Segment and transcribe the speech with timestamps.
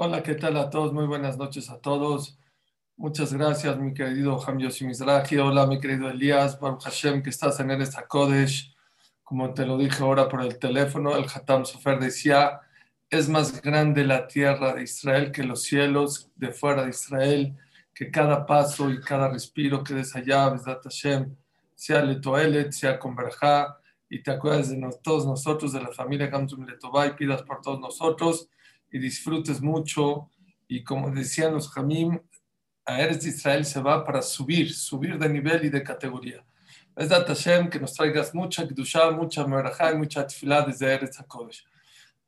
[0.00, 0.92] Hola, ¿qué tal a todos?
[0.92, 2.38] Muy buenas noches a todos.
[2.96, 5.38] Muchas gracias, mi querido Ham Yossi Mizrahi.
[5.38, 8.72] Hola, mi querido Elías, Baruch Hashem, que estás en el Kodesh.
[9.24, 12.60] Como te lo dije ahora por el teléfono, el Hatam Sofer decía,
[13.10, 17.56] es más grande la tierra de Israel que los cielos de fuera de Israel,
[17.92, 21.34] que cada paso y cada respiro que des allá, Besdat Hashem,
[21.74, 23.16] sea Letoelet, sea con
[24.08, 27.80] y te acuerdas de todos nosotros, de la familia Gamzum Letová, y pidas por todos
[27.80, 28.48] nosotros
[28.90, 30.30] y disfrutes mucho.
[30.66, 32.20] Y como decían los Jamim,
[32.84, 36.44] a Eres de Israel se va para subir, subir de nivel y de categoría.
[36.96, 41.64] Es Hashem que nos traigas mucha Kdusha, mucha Merajá y mucha Tfilá desde Eretz HaKodesh.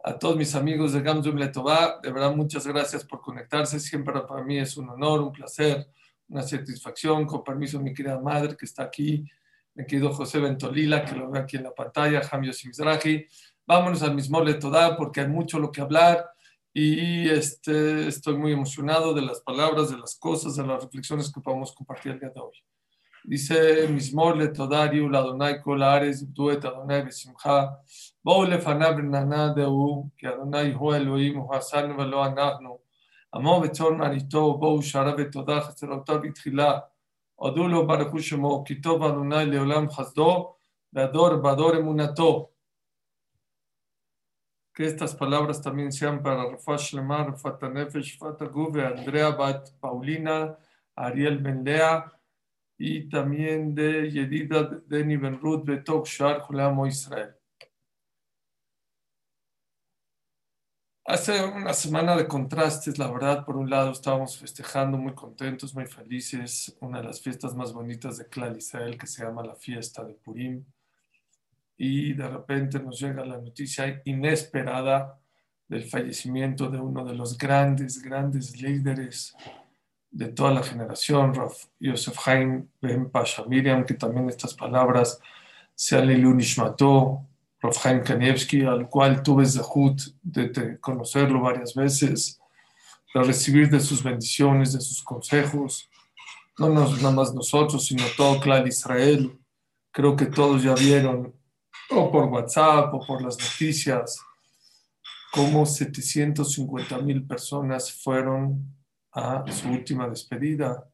[0.04, 3.80] A todos mis amigos de Gamzum Letová, de verdad muchas gracias por conectarse.
[3.80, 5.88] Siempre para mí es un honor, un placer,
[6.28, 7.26] una satisfacción.
[7.26, 9.24] Con permiso de mi querida madre que está aquí,
[9.74, 13.26] mi querido José Bentolila, que lo ve aquí en la pantalla, Jamio Simizrahi.
[13.66, 16.30] Vámonos al mismo Letová porque hay mucho lo que hablar
[16.73, 21.39] y este, estoy muy emocionado de las palabras, de las cosas, de las reflexiones que
[21.39, 22.57] podemos compartir el día de hoy.
[23.27, 27.73] Dice Mismor le todariu la Adonai kol ares duet Adonai besimcha
[28.23, 32.77] בואו לפניו רננה דהו כי אדוני הוא אלוהים הוא עשנו ולא אנחנו
[33.35, 36.79] עמו וצאן מרעיתו בואו שערה ותודה חסרותיו בתחילה
[37.35, 40.53] הודו לו ברכו שמו כי טוב אדוני לעולם חסדו
[40.93, 42.49] והדור בדור אמונתו
[44.80, 50.56] que estas palabras también sean para Rafa Shlemar, Rafa Nefesh, Fata Guve, Andrea Bat Paulina,
[50.96, 52.10] Ariel Benlea
[52.78, 57.36] y también de Yedida Deni Benrut, Betok Shar, Juleamo Israel.
[61.04, 65.84] Hace una semana de contrastes, la verdad, por un lado estábamos festejando muy contentos, muy
[65.84, 70.02] felices, una de las fiestas más bonitas de Klal Israel que se llama la fiesta
[70.02, 70.64] de Purim
[71.82, 75.18] y de repente nos llega la noticia inesperada
[75.66, 79.34] del fallecimiento de uno de los grandes, grandes líderes
[80.10, 81.32] de toda la generación,
[81.78, 85.22] Yosef Haim Ben Pasha Miriam, que también estas palabras
[85.74, 87.26] se han Nishmato,
[87.62, 92.38] Raf Haim Kanievski, al cual tuve Zahut de, conocerlo varias veces,
[93.14, 95.88] de recibir de sus bendiciones, de sus consejos,
[96.58, 99.34] no nos, nada más nosotros, sino todo Clan Israel.
[99.90, 101.39] Creo que todos ya vieron
[101.90, 104.20] o por WhatsApp o por las noticias,
[105.32, 108.76] cómo 750 mil personas fueron
[109.12, 110.88] a su última despedida.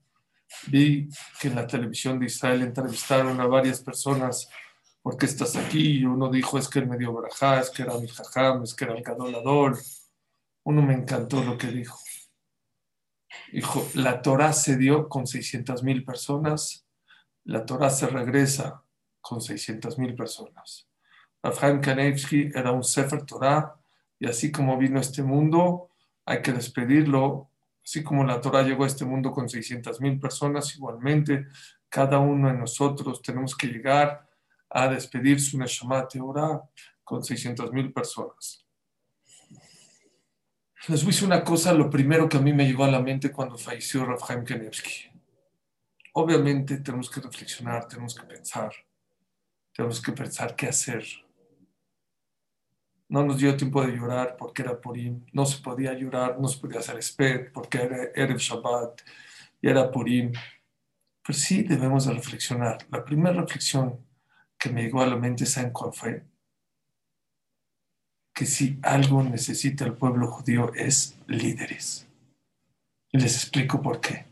[0.69, 1.09] Vi
[1.41, 4.49] que en la televisión de Israel entrevistaron a varias personas,
[5.03, 5.99] ¿por qué estás aquí?
[5.99, 8.75] Y uno dijo, es que él me dio barajá, es que era mi jajam, es
[8.75, 9.79] que era el gadolador.
[10.65, 11.99] Uno me encantó lo que dijo.
[13.53, 16.87] Dijo, la Torah se dio con 600 mil personas,
[17.45, 18.86] la Torah se regresa
[19.27, 20.89] con 600 mil personas.
[21.43, 23.75] Rafael Kanevsky era un Sefer Torah
[24.21, 25.91] y así como vino a este mundo,
[26.25, 27.51] hay que despedirlo.
[27.85, 31.47] Así como la Torah llegó a este mundo con 600 mil personas, igualmente
[31.89, 34.29] cada uno de nosotros tenemos que llegar
[34.71, 36.63] a despedir su Neshama Torah
[37.03, 38.65] con 600 mil personas.
[40.87, 43.01] Les voy a decir una cosa, lo primero que a mí me llegó a la
[43.01, 45.11] mente cuando falleció Rafael Kanevsky.
[46.13, 48.73] Obviamente tenemos que reflexionar, tenemos que pensar,
[49.77, 51.05] tenemos que pensar qué hacer
[53.09, 56.59] no nos dio tiempo de llorar porque era Purim, no se podía llorar, no se
[56.59, 59.01] podía hacer sped porque era Erev Shabbat
[59.63, 60.33] y era Purim.
[61.23, 62.79] Pero sí debemos de reflexionar.
[62.91, 63.99] La primera reflexión
[64.59, 66.25] que me llegó a la mente, ¿saben cuál fue?
[68.33, 72.07] Que si algo necesita el pueblo judío es líderes.
[73.13, 74.27] Y les explico por qué.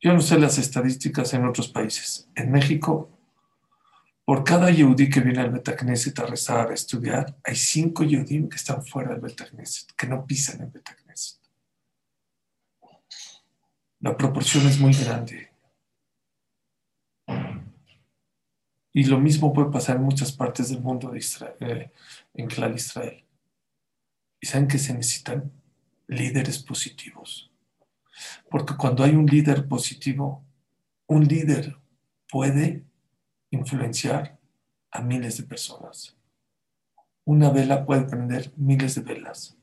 [0.00, 2.28] Yo no sé las estadísticas en otros países.
[2.34, 3.08] En México
[4.24, 8.56] por cada yudí que viene al Betacneset a rezar, a estudiar, hay cinco yudim que
[8.56, 11.40] están fuera del Betacneset, que no pisan el Betacneset.
[14.00, 15.50] La proporción es muy grande.
[18.92, 21.92] Y lo mismo puede pasar en muchas partes del mundo de Israel, eh,
[22.34, 23.24] en Clal Israel.
[24.40, 25.50] Y saben que se necesitan
[26.08, 27.50] líderes positivos.
[28.50, 30.44] Porque cuando hay un líder positivo,
[31.06, 31.76] un líder
[32.28, 32.84] puede
[33.52, 34.38] influenciar
[34.90, 36.16] a miles de personas.
[37.24, 39.56] Una vela puede prender miles de velas.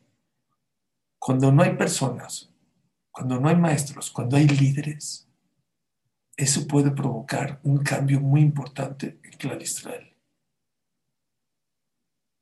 [1.17, 2.49] Cuando no hay personas,
[3.11, 5.27] cuando no hay maestros, cuando hay líderes,
[6.37, 10.15] eso puede provocar un cambio muy importante en Israel.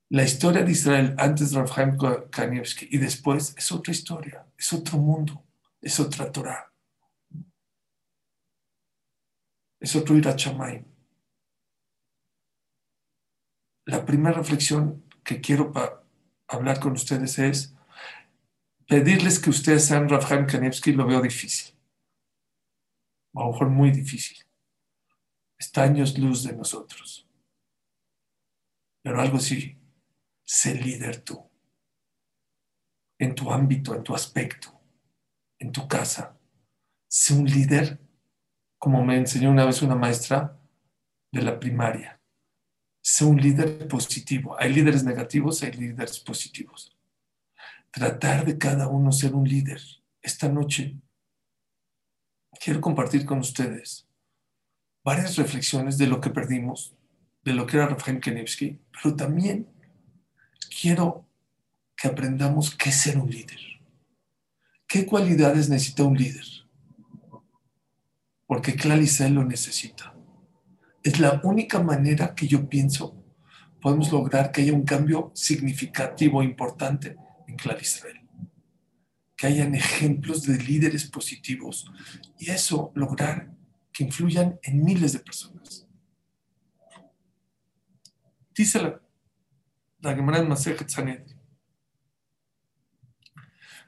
[0.10, 1.98] La historia de Israel antes de Rafael
[2.30, 5.44] Kanievski y después es otra historia, es otro mundo,
[5.82, 6.72] es otra Torah,
[9.80, 10.97] es otro Irachamayim
[13.88, 15.72] la primera reflexión que quiero
[16.48, 17.74] hablar con ustedes es,
[18.86, 21.74] pedirles que ustedes sean Rafael Kanevsky lo veo difícil.
[23.34, 24.46] A lo mejor muy difícil.
[25.58, 27.28] Está años luz de nosotros.
[29.02, 29.78] Pero algo sí,
[30.44, 31.50] sé líder tú.
[33.18, 34.82] En tu ámbito, en tu aspecto,
[35.60, 36.38] en tu casa.
[37.08, 38.00] Sé un líder,
[38.78, 40.60] como me enseñó una vez una maestra
[41.32, 42.17] de la primaria.
[43.10, 44.56] Sé un líder positivo.
[44.60, 46.98] Hay líderes negativos, hay líderes positivos
[47.98, 49.82] tratar de cada uno ser un líder.
[50.22, 50.96] Esta noche
[52.60, 54.08] quiero compartir con ustedes
[55.04, 56.96] varias reflexiones de lo que perdimos,
[57.44, 59.68] de lo que era Rafael Kenevsky, pero también
[60.82, 61.26] quiero
[61.96, 63.60] que aprendamos qué es ser un líder.
[64.88, 66.46] ¿Qué cualidades necesita un líder?
[68.46, 70.14] Porque Clarice lo necesita.
[71.08, 73.24] Es la única manera que yo pienso
[73.80, 77.16] podemos lograr que haya un cambio significativo, importante
[77.48, 78.20] en Clarisrael.
[79.38, 81.90] Que hayan ejemplos de líderes positivos
[82.38, 83.56] y eso lograr
[83.94, 85.88] que influyan en miles de personas.
[88.54, 89.02] Dice la,
[90.02, 91.40] la Gemara en Masechet Sanedrin.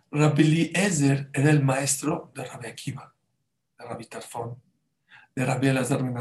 [0.09, 3.13] Rabbi Ezer era el maestro de Rabbi Akiva,
[3.77, 4.57] de Rabbi Tarfon,
[5.35, 6.15] de Rabbi Elazar Ben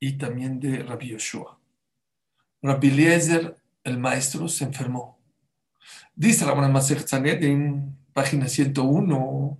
[0.00, 1.58] y también de Rabbi Yoshua.
[2.62, 5.18] Rabbi Eliezer, el maestro, se enfermó.
[6.14, 6.80] Dice la buena
[7.22, 9.58] en página 101,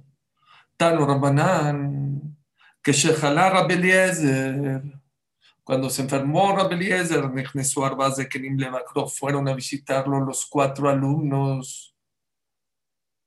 [0.77, 2.37] Tano Rabanan,
[2.83, 4.83] que Shejalá Rabeliezer,
[5.63, 11.95] cuando se enfermó Rabeliezer, Nechnesu Arbaz de Kenim Levakro, fueron a visitarlo los cuatro alumnos,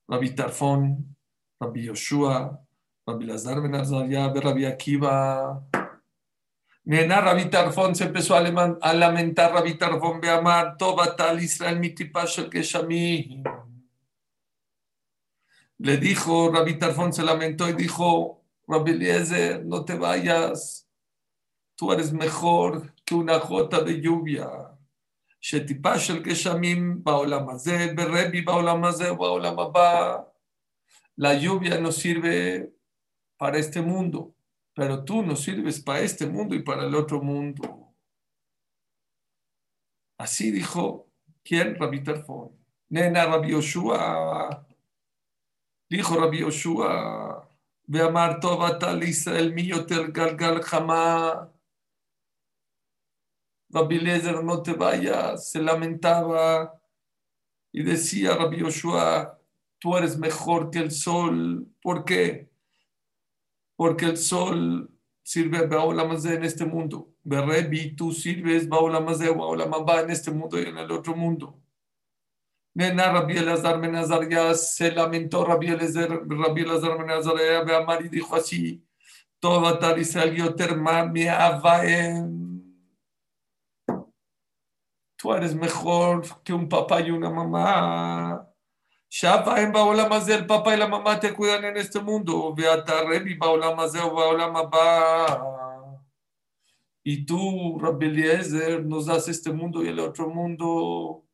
[0.08, 1.16] Rabbi Tarfon,
[1.60, 2.60] Rabbi Yoshua,
[3.06, 5.64] Rabbi Lazar Ben Azaria, Rabbi Akiva,
[6.84, 13.44] Nena Rabbi Tarfon se empezó a lamentar, Rabbi Tarfon amar Tobatal Israel Mitipashel Geshamim.
[15.78, 20.88] Le dijo, Rabbi Tarfon se lamentó y dijo, Rabbi Eliezer, no te vayas,
[21.76, 24.50] tú eres mejor que una gota de lluvia.
[25.40, 30.28] Shetipashel Geshamim, Baolamazé, Berebi Baolamazé, Baolamabá.
[31.16, 32.74] La lluvia no sirve
[33.38, 34.36] para este mundo
[34.74, 37.94] pero tú nos sirves para este mundo y para el otro mundo.
[40.18, 41.10] Así dijo,
[41.44, 41.76] ¿quién?
[41.76, 42.04] Rabbi.
[42.90, 44.68] Nena Rabbi Yoshua.
[45.90, 47.50] Dijo Rabbi Yoshua,
[47.88, 49.54] ve amar Tobatal Israel
[49.88, 51.50] tel galgal jamás.
[53.70, 56.80] Rabbi Lezer, no te vayas, se lamentaba
[57.72, 59.40] y decía Rabbi Yoshua,
[59.80, 61.68] tú eres mejor que el sol.
[61.82, 62.51] ¿Por qué?
[63.82, 64.92] Porque el sol
[65.24, 67.16] sirve a en este mundo.
[67.24, 71.60] Berrebi, tú sirves Baolamazé, Baolamabá en este mundo y en el otro mundo.
[72.76, 77.36] Nena Rabbi Elazar Menazar ya se lamentó Rabbi Elazar, Rabbi Elazar Menazar
[77.74, 78.86] Amar y dijo así,
[79.40, 82.62] todo tal Yoterma mi avaem.
[85.16, 88.48] Tú eres mejor que un papá y una mamá.
[89.14, 92.56] Shafa en más el papá y la mamá te cuidan en este mundo.
[92.56, 93.38] Beata Rebi
[97.04, 101.26] Y tú, Rabbi Eliezer, nos das este mundo y el otro mundo.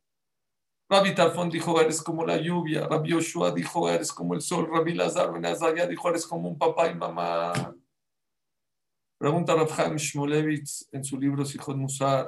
[0.90, 2.88] Rabbi Tarfon dijo, eres como la lluvia.
[2.88, 4.68] Rabbi Yoshua dijo, eres como el sol.
[4.72, 7.76] Rabbi Lazar Benazaya dijo, eres como un papá y mamá.
[9.20, 12.28] Pregunta Rav Chaim Shmulevitz en su libro Sijot Musar.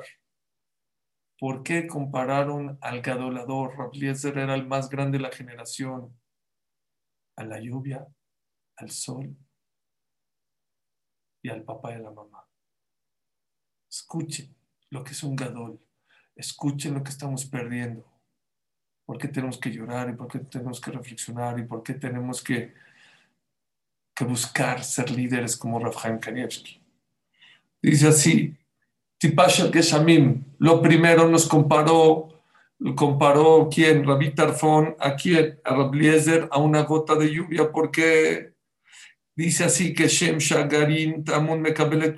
[1.40, 3.78] ¿Por qué compararon al gadolador?
[3.78, 6.20] Rabliezer era el más grande de la generación.
[7.38, 8.06] A la lluvia,
[8.76, 9.38] al sol
[11.42, 12.46] y al papá y a la mamá.
[13.90, 14.54] Escuchen
[14.90, 15.80] lo que es un gadol.
[16.36, 18.06] Escuchen lo que estamos perdiendo.
[19.06, 22.44] ¿Por qué tenemos que llorar y por qué tenemos que reflexionar y por qué tenemos
[22.44, 22.76] que,
[24.14, 26.84] que buscar ser líderes como Chaim Kanievski?
[27.82, 28.58] Dice así,
[29.20, 32.30] Tipashel Geshamim, lo primero nos comparó,
[32.96, 38.54] comparó quién, Rabbi Tarfon, a quién, a Rabliezer, a una gota de lluvia, porque
[39.36, 42.16] dice así que Shem Shagarin Tamun Mekabelet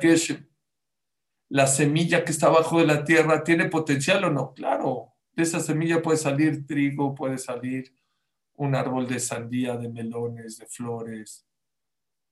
[0.00, 0.48] Geshem.
[1.50, 4.54] La semilla que está abajo de la tierra tiene potencial o no?
[4.54, 7.94] Claro, de esa semilla puede salir trigo, puede salir
[8.54, 11.46] un árbol de sandía, de melones, de flores,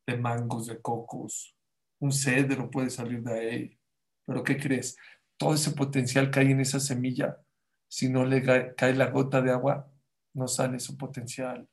[0.06, 1.54] de mangos, de cocos
[2.02, 3.78] un cedro puede salir de ahí.
[4.26, 4.97] Pero ¿qué crees?
[5.38, 7.40] Todo ese potencial que hay en esa semilla,
[7.88, 8.42] si no le
[8.75, 9.88] cae la gota de agua,
[10.35, 11.68] no sale su potencial.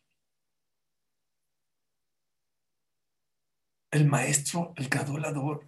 [3.92, 5.68] El maestro, el gadolador,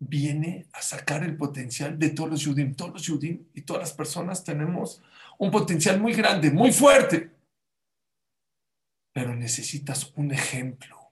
[0.00, 2.76] viene a sacar el potencial de todos los judíos.
[2.76, 5.04] Todos los judíos y todas las personas tenemos
[5.38, 7.30] un potencial muy grande, muy fuerte.
[9.12, 11.03] Pero necesitas un ejemplo,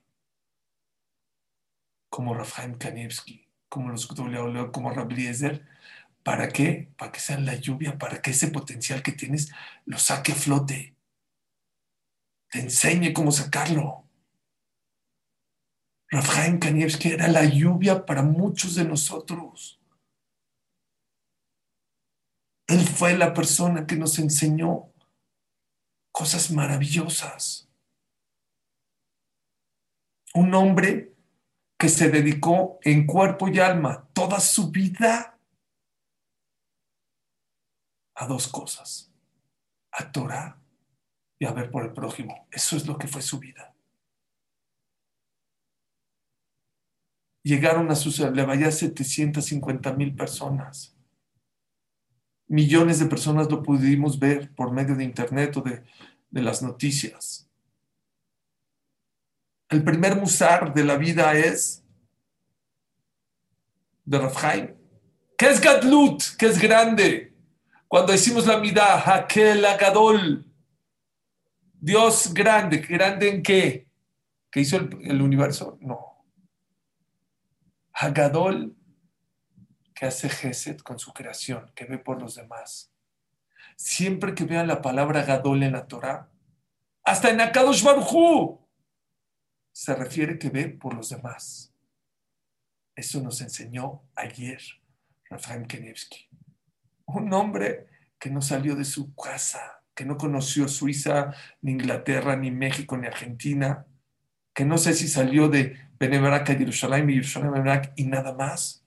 [2.13, 5.65] como Rafael Kanievski, como los como Rabliezer,
[6.21, 6.93] ¿para qué?
[6.95, 9.51] Para que sea la lluvia, para que ese potencial que tienes
[9.87, 10.95] lo saque a flote,
[12.51, 14.07] te enseñe cómo sacarlo.
[16.11, 19.81] Rafael Kanievski era la lluvia para muchos de nosotros.
[22.67, 24.93] Él fue la persona que nos enseñó
[26.11, 27.67] cosas maravillosas.
[30.35, 31.12] Un hombre
[31.83, 35.37] que se dedicó en cuerpo y alma toda su vida
[38.15, 39.11] a dos cosas,
[39.91, 40.61] a Torah
[41.37, 42.47] y a ver por el prójimo.
[42.49, 43.75] Eso es lo que fue su vida.
[47.43, 48.13] Llegaron a su
[48.47, 50.95] vaya 750 mil personas
[52.47, 55.83] millones de personas lo pudimos ver por medio de internet o de,
[56.31, 57.49] las noticias.
[59.73, 61.83] El primer musar de la vida es
[64.05, 64.75] de Rafhaim.
[65.35, 66.21] ¿Qué es Gadlut?
[66.37, 67.33] ¿Qué es grande?
[67.87, 70.45] Cuando decimos la mida, Hakel Agadol,
[71.73, 73.87] Dios grande, ¿grande en qué?
[74.51, 75.79] ¿Que hizo el, el universo?
[75.81, 76.23] No.
[77.93, 78.75] Hagadol
[79.95, 82.93] que hace Geset con su creación, que ve por los demás.
[83.75, 86.29] Siempre que vean la palabra Gadol en la Torah,
[87.03, 88.62] hasta en Akadosh Baruj
[89.73, 91.73] se refiere que ve por los demás.
[92.95, 94.61] Eso nos enseñó ayer
[95.29, 96.29] Rafael Kenevsky.
[97.05, 97.87] Un hombre
[98.19, 103.07] que no salió de su casa, que no conoció Suiza, ni Inglaterra, ni México, ni
[103.07, 103.85] Argentina,
[104.53, 108.85] que no sé si salió de Benebarak a Jerusalén y Jerusalén y nada más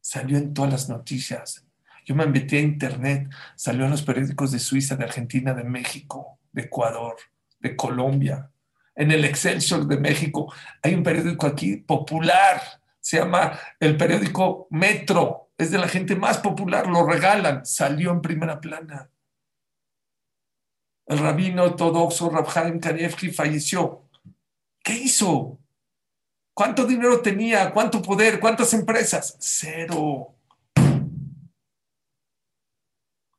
[0.00, 1.66] salió en todas las noticias.
[2.06, 6.38] Yo me metí a internet, salió en los periódicos de Suiza, de Argentina, de México,
[6.52, 7.16] de Ecuador,
[7.60, 8.50] de Colombia.
[9.00, 10.52] En el Excelsior de México
[10.82, 12.60] hay un periódico aquí popular,
[13.00, 18.20] se llama el periódico Metro, es de la gente más popular, lo regalan, salió en
[18.20, 19.08] primera plana.
[21.06, 24.04] El rabino ortodoxo Rabhaim Kanevsky falleció.
[24.84, 25.58] ¿Qué hizo?
[26.52, 27.72] ¿Cuánto dinero tenía?
[27.72, 28.38] ¿Cuánto poder?
[28.38, 29.34] ¿Cuántas empresas?
[29.40, 30.34] Cero.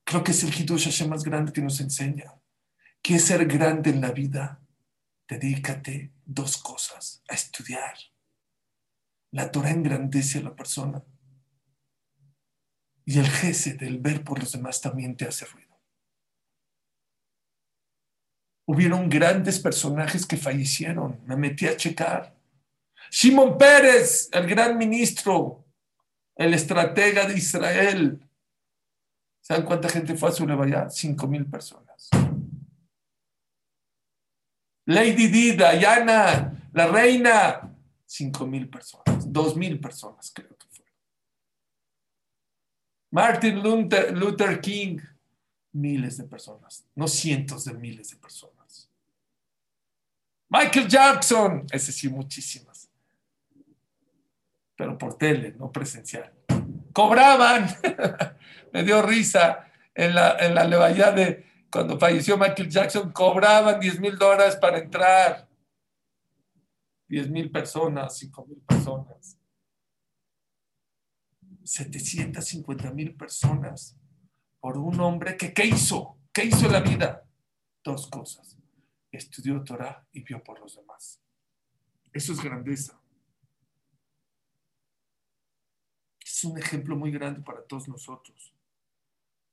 [0.03, 2.33] Creo que es el Hidush más grande que nos enseña.
[2.99, 4.60] ¿Quieres ser grande en la vida?
[5.31, 7.95] Dedícate dos cosas, a estudiar.
[9.31, 11.01] La Torah engrandece a la persona.
[13.05, 15.79] Y el jefe del ver por los demás también te hace ruido.
[18.65, 21.21] Hubieron grandes personajes que fallecieron.
[21.25, 22.35] Me metí a checar.
[23.09, 25.63] Shimon Pérez, el gran ministro,
[26.35, 28.29] el estratega de Israel.
[29.39, 30.45] ¿Saben cuánta gente fue a su?
[30.89, 32.09] Cinco mil personas.
[34.91, 40.93] Lady Di, Diana, la reina, cinco mil personas, dos mil personas creo que fueron.
[43.11, 43.61] Martin
[44.19, 44.99] Luther King,
[45.73, 48.89] miles de personas, no cientos de miles de personas.
[50.49, 52.91] Michael Jackson, ese sí, muchísimas
[54.81, 56.33] pero por tele, no presencial.
[56.91, 57.67] Cobraban,
[58.73, 64.17] me dio risa en la, en la de cuando falleció Michael Jackson, cobraban 10 mil
[64.17, 65.47] dólares para entrar.
[67.07, 69.37] 10 mil personas, 5 mil personas.
[71.63, 73.95] 750 mil personas
[74.59, 76.17] por un hombre que, ¿qué hizo?
[76.33, 77.23] ¿Qué hizo la vida?
[77.83, 78.57] Dos cosas.
[79.11, 81.21] Estudió Torah y vio por los demás.
[82.13, 83.01] Eso es grandeza.
[86.41, 88.50] es un ejemplo muy grande para todos nosotros.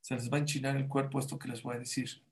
[0.01, 2.23] Se les va a enchinar el cuerpo esto que les voy a decir.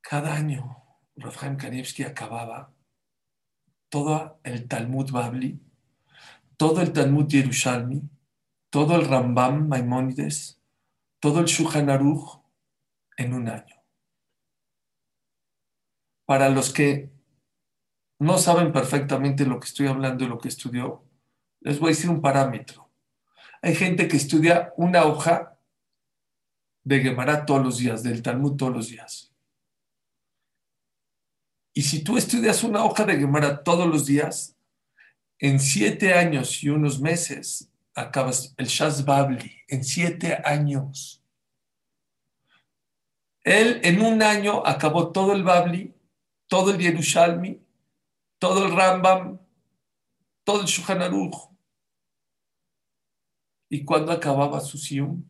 [0.00, 0.76] Cada año,
[1.16, 2.72] Rafael Kanevsky acababa
[3.88, 5.60] todo el Talmud Babli,
[6.56, 8.02] todo el Talmud Yerushalmi,
[8.70, 10.60] todo el Rambam Maimónides,
[11.20, 12.40] todo el Shulchan Aruch
[13.16, 13.76] en un año.
[16.26, 17.10] Para los que
[18.18, 21.04] no saben perfectamente lo que estoy hablando y lo que estudió,
[21.60, 22.87] les voy a decir un parámetro.
[23.62, 25.58] Hay gente que estudia una hoja
[26.84, 29.32] de Gemara todos los días, del Talmud todos los días.
[31.74, 34.56] Y si tú estudias una hoja de Gemara todos los días,
[35.38, 41.22] en siete años y unos meses acabas el Shaz Babli, en siete años.
[43.44, 45.94] Él en un año acabó todo el Babli,
[46.48, 47.60] todo el Yerushalmi,
[48.38, 49.38] todo el Rambam,
[50.44, 51.57] todo el Shulchan Aruch.
[53.68, 55.24] Y cuando acababa su Sium,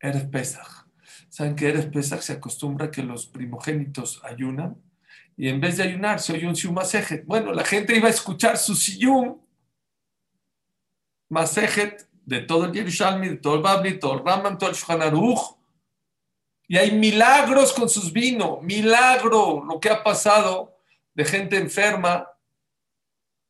[0.00, 0.86] Eres Pesach.
[1.28, 4.76] ¿Saben que Eres Pesach se acostumbra que los primogénitos ayunan?
[5.36, 7.24] Y en vez de ayunar, se oye un Sium Masejet.
[7.26, 9.40] Bueno, la gente iba a escuchar su Sium
[11.28, 14.76] Masejet de todo el Yerushalmi, de todo el Babli, todo el Rambam, todo el.
[16.66, 20.78] Y hay milagros con sus vinos, milagro, lo que ha pasado
[21.12, 22.28] de gente enferma.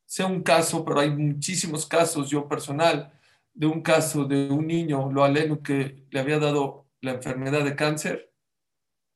[0.07, 3.13] Sea un caso, pero hay muchísimos casos, yo personal,
[3.55, 7.77] de un caso de un niño, lo aleno, que le había dado la enfermedad de
[7.77, 8.33] cáncer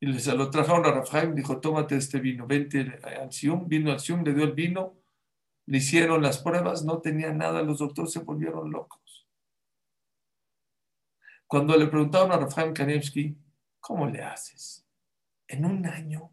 [0.01, 3.99] y se lo trajeron a Rafael, dijo, tómate este vino, vente al Sium, vino al
[3.99, 4.97] Sium, le dio el vino,
[5.67, 9.27] le hicieron las pruebas, no tenía nada, los doctores se volvieron locos.
[11.49, 13.37] Cuando le preguntaron a Rafael Kanevsky,
[13.81, 14.87] ¿cómo le haces?
[15.49, 16.33] En un año,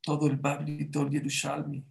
[0.00, 1.84] todo el Babli, todo el Yerushalmi,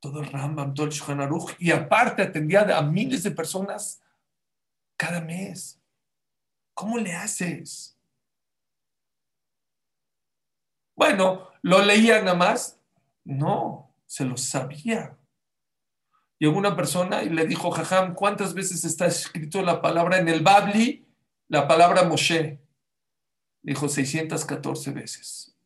[0.00, 4.00] todo el Rambam, todo el Shulchan y aparte atendía a miles de personas
[4.96, 5.80] cada mes.
[6.74, 7.98] ¿Cómo le haces?
[10.94, 12.80] Bueno, ¿lo leía nada más?
[13.24, 15.18] No, se lo sabía.
[16.38, 20.42] Llegó una persona y le dijo, Jajam, ¿cuántas veces está escrito la palabra en el
[20.42, 21.06] Babli,
[21.48, 22.60] la palabra Moshe?
[23.62, 25.56] Dijo 614 veces.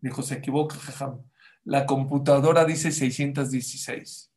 [0.00, 1.22] Dijo, se equivoca, Jajam.
[1.64, 4.30] La computadora dice 616.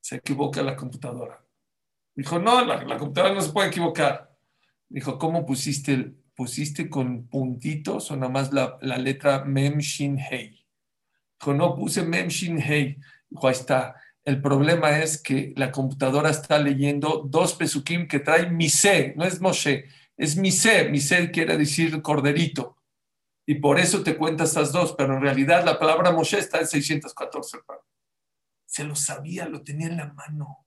[0.00, 1.43] Se equivoca la computadora.
[2.14, 4.30] Dijo, no, la, computadora no se puede equivocar.
[4.88, 6.14] Dijo, ¿cómo pusiste?
[6.34, 10.64] ¿Pusiste con puntitos o nada más la, letra Mem Shin Hei?
[11.40, 12.98] Dijo, no, puse Mem Shin Hei.
[13.28, 13.96] Dijo, ahí está.
[14.24, 19.40] El problema es que la computadora está leyendo dos pesukim que trae Mise, no es
[19.40, 19.84] Moshe,
[20.16, 20.88] es Mise.
[20.88, 22.78] Mise quiere decir corderito.
[23.46, 26.66] Y por eso te cuenta estas dos, pero en realidad la palabra Moshe está en
[26.66, 27.58] 614.
[28.64, 30.63] Se lo sabía, lo tenía en la mano.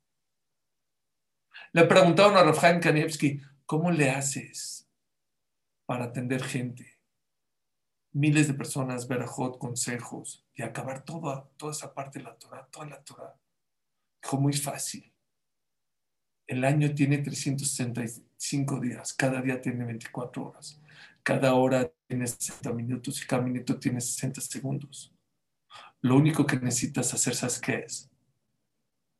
[1.78, 4.90] Le preguntaron a Rafael Kanievski, ¿cómo le haces
[5.86, 7.00] para atender gente?
[8.14, 12.88] Miles de personas, verajot, consejos, y acabar toda, toda esa parte de la Torah, toda
[12.88, 13.40] la Torah.
[14.24, 15.14] Dijo, muy fácil.
[16.48, 20.82] El año tiene 365 días, cada día tiene 24 horas,
[21.22, 25.14] cada hora tiene 60 minutos y cada minuto tiene 60 segundos.
[26.02, 28.10] Lo único que necesitas hacer, ¿sabes qué es?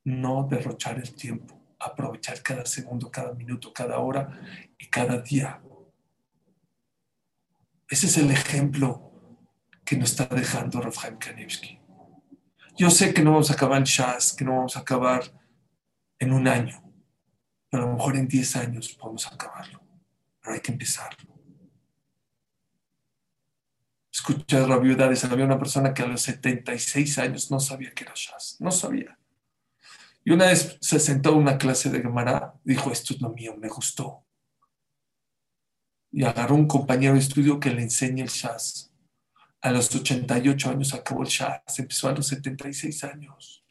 [0.04, 4.40] No derrochar el tiempo, aprovechar cada segundo, cada minuto, cada hora
[4.78, 5.62] y cada día.
[7.90, 9.12] Ese es el ejemplo
[9.86, 11.80] que nos está dejando Rafael Kanevsky.
[12.76, 15.24] Yo sé que no vamos a acabar en Shas, que no vamos a acabar
[16.20, 16.84] en un año,
[17.70, 19.82] pero a lo mejor en 10 años podemos acabarlo.
[20.42, 21.38] Pero hay que empezarlo.
[24.12, 25.24] Escuché rabiedades.
[25.26, 28.58] Había una persona que a los 76 años no sabía que era Shas.
[28.60, 29.18] No sabía.
[30.28, 33.56] Y una vez se sentó a una clase de Gemara, dijo, esto es lo mío,
[33.56, 34.26] me gustó.
[36.12, 38.92] Y agarró un compañero de estudio que le enseña el Shas.
[39.62, 43.64] A los 88 años acabó el Shas, empezó a los 76 años.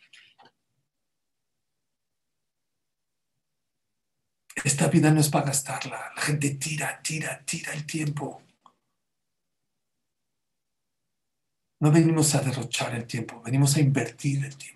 [4.64, 6.10] Esta vida no es para gastarla.
[6.16, 8.42] La gente tira, tira, tira el tiempo.
[11.80, 14.75] No venimos a derrochar el tiempo, venimos a invertir el tiempo.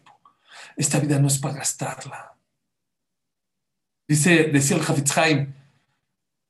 [0.76, 2.36] Esta vida no es para gastarla.
[4.08, 5.14] Dice, decía el Hafitz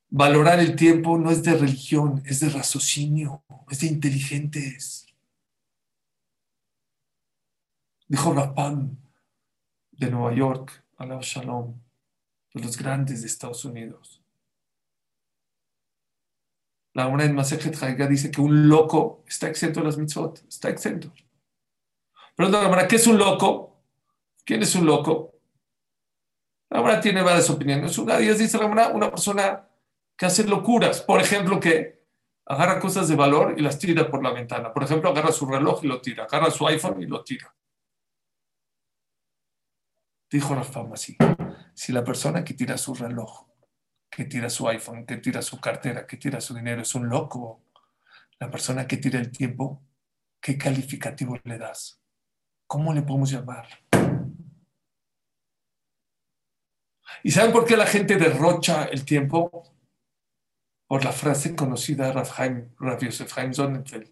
[0.09, 5.06] valorar el tiempo no es de religión, es de raciocinio, es de inteligentes.
[8.09, 8.96] Dijo Rapam
[9.92, 11.80] de Nueva York, Alab Shalom,
[12.54, 14.20] de los grandes de Estados Unidos.
[16.92, 20.70] La obra en Masejet Haiga dice que un loco está exento de las mitzvot, está
[20.70, 21.12] exento.
[22.35, 23.69] Pero la ¿qué es un loco?
[24.50, 25.38] ¿Quién es un loco?
[26.70, 27.96] La obra tiene varias opiniones.
[27.98, 29.68] Una de dice la una persona
[30.16, 31.02] que hace locuras.
[31.02, 32.02] Por ejemplo, que
[32.46, 34.72] agarra cosas de valor y las tira por la ventana.
[34.72, 36.24] Por ejemplo, agarra su reloj y lo tira.
[36.24, 37.54] Agarra su iPhone y lo tira.
[40.28, 41.16] Dijo Rafa así.
[41.72, 43.46] Si la persona que tira su reloj
[44.10, 47.62] que tira su iPhone, que tira su cartera, que tira su dinero, es un loco.
[48.40, 49.80] La persona que tira el tiempo,
[50.40, 52.02] ¿qué calificativo le das?
[52.66, 53.89] ¿Cómo le podemos llamar?
[57.22, 59.74] ¿Y saben por qué la gente derrocha el tiempo?
[60.86, 64.10] Por la frase conocida de Rav Yosef Haim Sonnenfeld.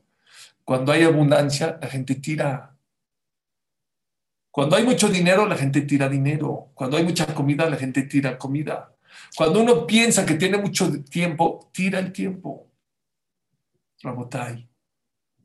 [0.64, 2.76] Cuando hay abundancia, la gente tira.
[4.50, 6.70] Cuando hay mucho dinero, la gente tira dinero.
[6.74, 8.94] Cuando hay mucha comida, la gente tira comida.
[9.37, 12.70] Cuando uno piensa que tiene mucho tiempo, tira el tiempo.
[14.02, 14.68] Rabotai,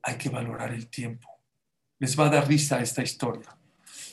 [0.03, 1.29] hay que valorar el tiempo.
[1.99, 3.57] Les va a dar risa esta historia.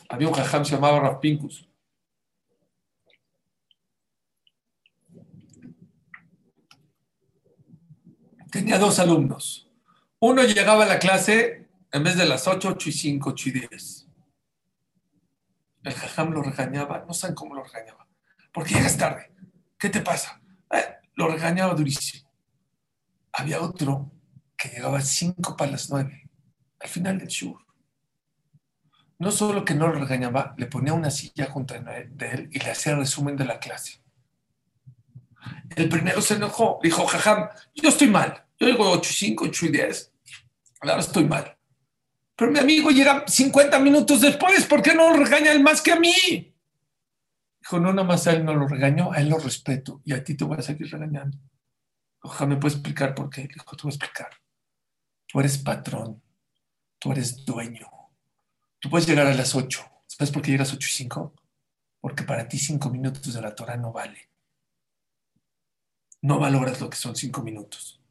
[0.08, 1.69] Había un jajam se llamaba Rav Pinkus.
[8.50, 9.70] Tenía dos alumnos.
[10.18, 13.52] Uno llegaba a la clase en vez de las 8, 8 y 5, 8 y
[13.52, 14.06] 10.
[15.84, 18.06] El jajam lo regañaba, no saben cómo lo regañaba.
[18.52, 19.32] ¿Por qué llegas tarde?
[19.78, 20.40] ¿Qué te pasa?
[20.70, 20.84] Eh,
[21.14, 22.28] lo regañaba durísimo.
[23.32, 24.10] Había otro
[24.56, 26.30] que llegaba a 5 para las 9,
[26.80, 27.56] al final del show.
[29.18, 32.70] No solo que no lo regañaba, le ponía una silla junto a él y le
[32.70, 34.02] hacía resumen de la clase.
[35.76, 38.44] El primero se enojó, dijo, jajam, yo estoy mal.
[38.58, 40.12] Yo digo 8 y 5, 8 y 10.
[40.80, 41.56] Ahora estoy mal.
[42.36, 45.92] Pero mi amigo llega 50 minutos después, ¿por qué no lo regaña él más que
[45.92, 46.54] a mí?
[47.60, 50.24] Dijo, no, nada más a él no lo regañó, a él lo respeto y a
[50.24, 51.36] ti te voy a seguir regañando.
[52.22, 53.42] Ojalá me puedes explicar por qué.
[53.42, 54.30] Dijo, te voy a explicar.
[55.26, 56.22] Tú eres patrón,
[56.98, 57.86] tú eres dueño.
[58.78, 59.84] Tú puedes llegar a las 8.
[60.06, 61.34] ¿Sabes por qué llegas a 8 y 5?
[62.00, 64.29] Porque para ti 5 minutos de la Torah no vale.
[66.22, 68.02] No valoras lo que son 5 minutos.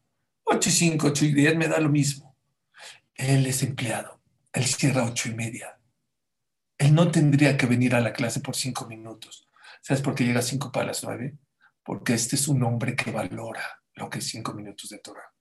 [0.46, 2.36] 8 y 5, 8 y 10 me da lo mismo.
[3.16, 4.20] Él es empleado
[4.54, 5.80] él cierra ocho y media.
[6.78, 9.48] Él no tendría que venir a la clase por cinco minutos.
[9.82, 11.38] ¿Sabes por qué llega cinco para las nueve?
[11.84, 15.34] Porque este es un hombre que valora lo que es cinco minutos de Torah.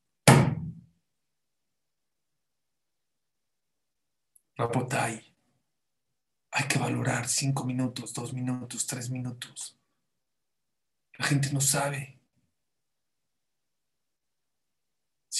[4.57, 5.35] Rapotay,
[6.51, 9.79] hay que valorar cinco minutos, dos minutos, tres minutos.
[11.17, 12.18] La gente no sabe.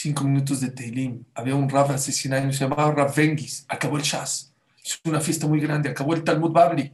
[0.01, 1.25] Cinco minutos de Teilim.
[1.35, 3.65] Había un Rav hace 100 años, se llamaba Rav Vengis.
[3.69, 4.55] Acabó el Shas.
[4.85, 5.89] Hizo una fiesta muy grande.
[5.89, 6.93] Acabó el Talmud Babli.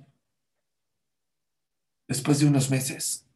[2.08, 3.26] Después de unos meses,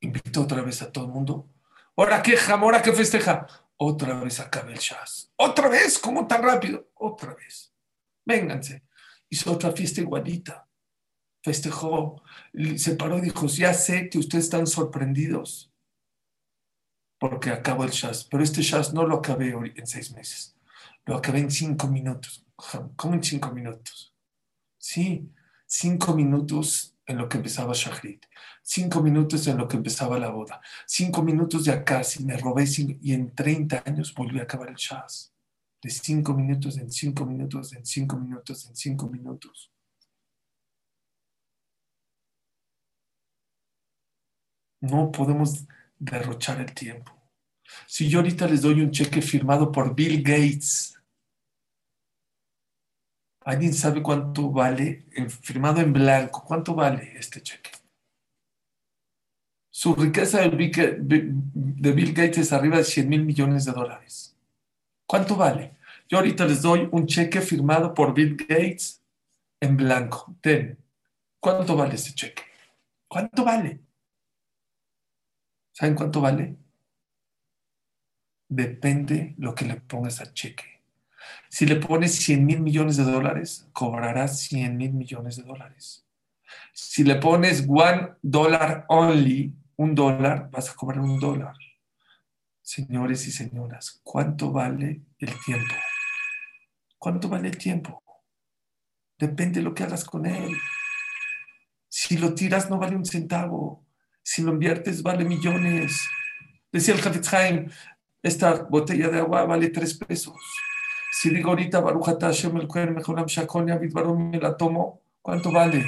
[0.00, 1.48] invitó otra vez a todo el mundo.
[1.96, 3.46] ¿Ahora qué ahora qué festeja?
[3.76, 5.30] Otra vez acaba el Shas.
[5.36, 5.98] ¿Otra vez?
[5.98, 6.90] ¿Cómo tan rápido?
[6.94, 7.72] Otra vez.
[8.24, 8.82] Vénganse.
[9.28, 10.66] Hizo otra fiesta igualita.
[11.42, 12.22] Festejó.
[12.76, 15.70] Se paró y dijo, ya sé que ustedes están sorprendidos
[17.18, 18.24] porque acabo el Shas.
[18.24, 20.56] Pero este Shas no lo acabé en seis meses.
[21.04, 22.46] Lo acabé en cinco minutos.
[22.96, 24.14] ¿Cómo en cinco minutos?
[24.78, 25.30] Sí,
[25.66, 28.26] cinco minutos en lo que empezaba Shahrit.
[28.62, 30.60] Cinco minutos en lo que empezaba la boda.
[30.86, 32.64] Cinco minutos de acá, si me robé
[33.00, 35.32] y en 30 años volví a acabar el Shas.
[35.82, 39.72] De cinco minutos en cinco minutos, en cinco minutos, en cinco minutos.
[44.80, 45.66] No podemos
[45.98, 47.12] derrochar el tiempo.
[47.86, 50.98] Si yo ahorita les doy un cheque firmado por Bill Gates,
[53.44, 55.06] ¿alguien sabe cuánto vale,
[55.42, 57.70] firmado en blanco, cuánto vale este cheque?
[59.70, 64.36] Su riqueza de Bill Gates es arriba de 100 mil millones de dólares.
[65.06, 65.76] ¿Cuánto vale?
[66.08, 69.02] Yo ahorita les doy un cheque firmado por Bill Gates
[69.60, 70.34] en blanco.
[70.40, 70.78] Ten.
[71.38, 72.42] ¿Cuánto vale este cheque?
[73.06, 73.80] ¿Cuánto vale?
[75.78, 76.56] ¿Saben cuánto vale?
[78.48, 80.82] Depende lo que le pongas al cheque.
[81.48, 86.04] Si le pones 100 mil millones de dólares, cobrarás 100 mil millones de dólares.
[86.72, 91.54] Si le pones one dollar only, un dólar, vas a cobrar un dólar.
[92.60, 95.74] Señores y señoras, ¿cuánto vale el tiempo?
[96.98, 98.02] ¿Cuánto vale el tiempo?
[99.16, 100.56] Depende de lo que hagas con él.
[101.88, 103.87] Si lo tiras no vale un centavo.
[104.30, 106.06] Si lo inviertes, vale millones.
[106.70, 107.32] Decía el Hafetz
[108.22, 110.36] esta botella de agua vale tres pesos.
[111.10, 115.86] Si digo ahorita, Baruch Hashem el Mejoram Shakonia Vidbarum, me la tomo, ¿cuánto vale?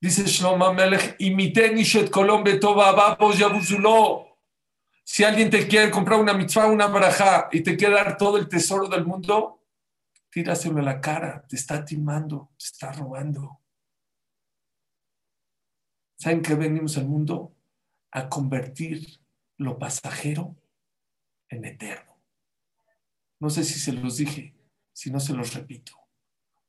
[0.00, 4.38] Dice Shlomo Melech, imiteni shet Colombe toba babos yabuzulo.
[5.04, 8.48] Si alguien te quiere comprar una mitzvah, una baraja, y te quiere dar todo el
[8.48, 9.64] tesoro del mundo,
[10.30, 13.65] tíraselo a la cara, te está timando, te está robando.
[16.18, 17.54] ¿Saben qué venimos al mundo?
[18.10, 19.20] A convertir
[19.58, 20.56] lo pasajero
[21.48, 22.16] en eterno.
[23.38, 24.54] No sé si se los dije,
[24.92, 25.92] si no se los repito.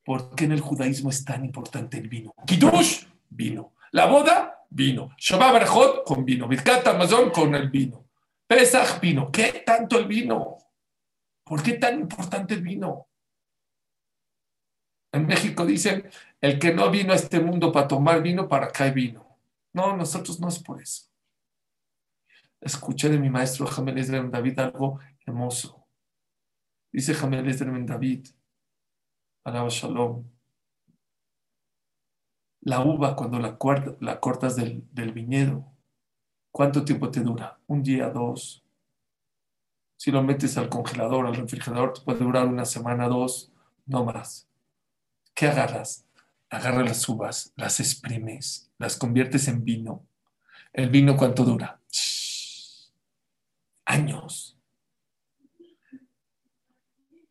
[0.04, 2.34] ¿Por qué en el judaísmo es tan importante el vino?
[2.46, 3.74] Kiddush, vino.
[3.92, 5.12] La boda, vino.
[5.18, 6.48] Shabbat Berajot, con vino.
[6.48, 8.06] Birkat Amazon, con el vino.
[8.46, 9.32] Pesach, vino.
[9.32, 10.58] ¿Qué tanto el vino?
[11.44, 13.08] ¿Por qué tan importante el vino?
[15.12, 16.10] En México dicen,
[16.42, 19.27] el que no vino a este mundo para tomar vino, para acá hay vino.
[19.78, 21.04] No, nosotros no es por eso.
[22.60, 25.86] Escuché de mi maestro Jamel Esdrem David algo hermoso.
[26.92, 28.26] Dice Jamel Esdrem David,
[29.44, 30.24] alaba Shalom.
[32.62, 35.72] La uva, cuando la, cortas del, del viñedo,
[36.52, 37.60] ¿cuánto tiempo te dura?
[37.68, 38.66] Un día, dos.
[39.96, 43.54] Si lo metes al congelador, al refrigerador, te puede durar una semana, dos,
[43.86, 44.50] no más.
[45.36, 46.07] ¿Qué agarras?
[46.50, 50.06] Agarra las uvas, las exprimes, las conviertes en vino.
[50.74, 51.80] ¿El vino cuánto dura?
[53.86, 54.58] Años.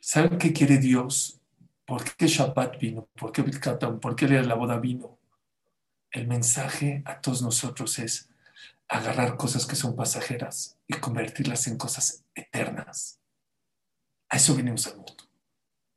[0.01, 1.41] ¿Saben qué quiere Dios?
[1.85, 3.09] ¿Por qué Shabbat vino?
[3.15, 5.19] ¿Por qué ¿Por qué la boda vino?
[6.11, 8.31] El mensaje a todos nosotros es
[8.89, 13.21] agarrar cosas que son pasajeras y convertirlas en cosas eternas.
[14.29, 15.25] A eso venimos al mundo.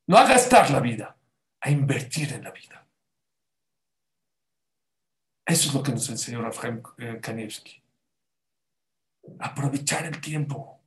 [0.08, 1.18] No a gastar la vida,
[1.62, 2.86] a invertir en la vida.
[5.50, 7.82] Eso es lo que nos enseñó Rafael eh, Kanevsky.
[9.40, 10.84] Aprovechar el tiempo,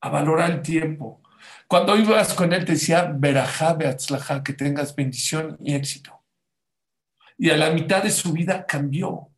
[0.00, 1.22] a valorar el tiempo.
[1.68, 6.20] Cuando ibas con él te decía, Berajá, Beatzlajá, que tengas bendición y éxito.
[7.38, 9.30] Y a la mitad de su vida cambió.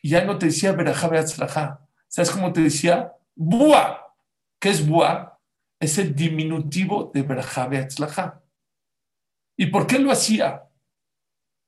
[0.00, 1.86] Y ya no te decía Berajá, Beatzlajá.
[2.08, 3.12] ¿Sabes cómo te decía?
[3.34, 4.16] Bua.
[4.58, 5.38] ¿Qué es Bua?
[5.78, 8.42] Es el diminutivo de Beatzlajá.
[9.58, 10.62] ¿Y por qué lo hacía?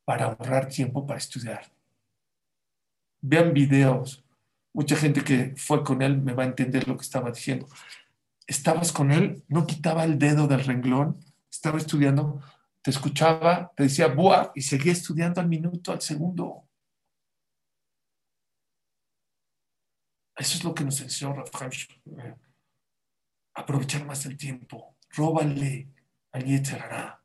[0.07, 1.78] Para ahorrar tiempo para estudiar
[3.21, 4.25] vean videos.
[4.73, 7.67] Mucha gente que fue con él me va a entender lo que estaba diciendo.
[8.47, 11.19] Estabas con él, no quitaba el dedo del renglón,
[11.51, 12.41] estaba estudiando,
[12.83, 16.65] te escuchaba, te decía buah y seguía estudiando al minuto, al segundo.
[20.37, 21.73] Eso es lo que nos enseñó Rafael.
[23.55, 24.97] Aprovechar más el tiempo.
[25.11, 25.89] Róbale
[26.31, 27.21] al Yetzerará.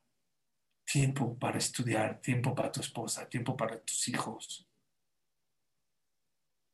[0.83, 4.67] Tiempo para estudiar, tiempo para tu esposa, tiempo para tus hijos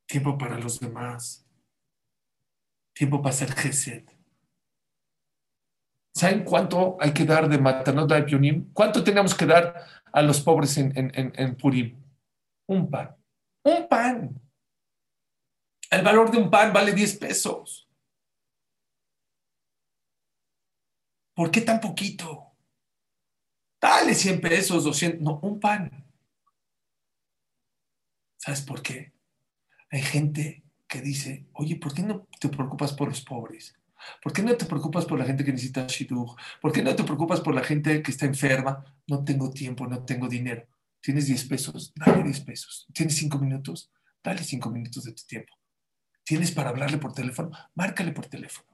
[0.09, 1.45] tiempo para los demás,
[2.93, 4.09] tiempo para hacer gesed.
[6.15, 8.73] ¿Saben cuánto hay que dar de matanot de Pionim?
[8.73, 12.03] ¿Cuánto tenemos que dar a los pobres en, en Purim?
[12.67, 13.15] Un pan.
[13.63, 14.41] Un pan.
[15.91, 17.87] El valor de un pan vale 10 pesos.
[21.35, 22.57] ¿Por qué tan poquito?
[23.79, 25.21] Dale 100 pesos, 200.
[25.21, 25.89] No, un pan.
[28.37, 29.18] ¿Sabes por qué?
[29.91, 33.75] Hay gente que dice, oye, ¿por qué no te preocupas por los pobres?
[34.21, 36.35] ¿Por qué no te preocupas por la gente que necesita shidduch?
[36.61, 38.83] ¿Por qué no te preocupas por la gente que está enferma?
[39.07, 40.65] No tengo tiempo, no tengo dinero.
[41.01, 42.87] Tienes 10 pesos, dale 10 pesos.
[42.93, 43.91] Tienes 5 minutos,
[44.23, 45.53] dale 5 minutos de tu tiempo.
[46.23, 48.67] Tienes para hablarle por teléfono, márcale por teléfono.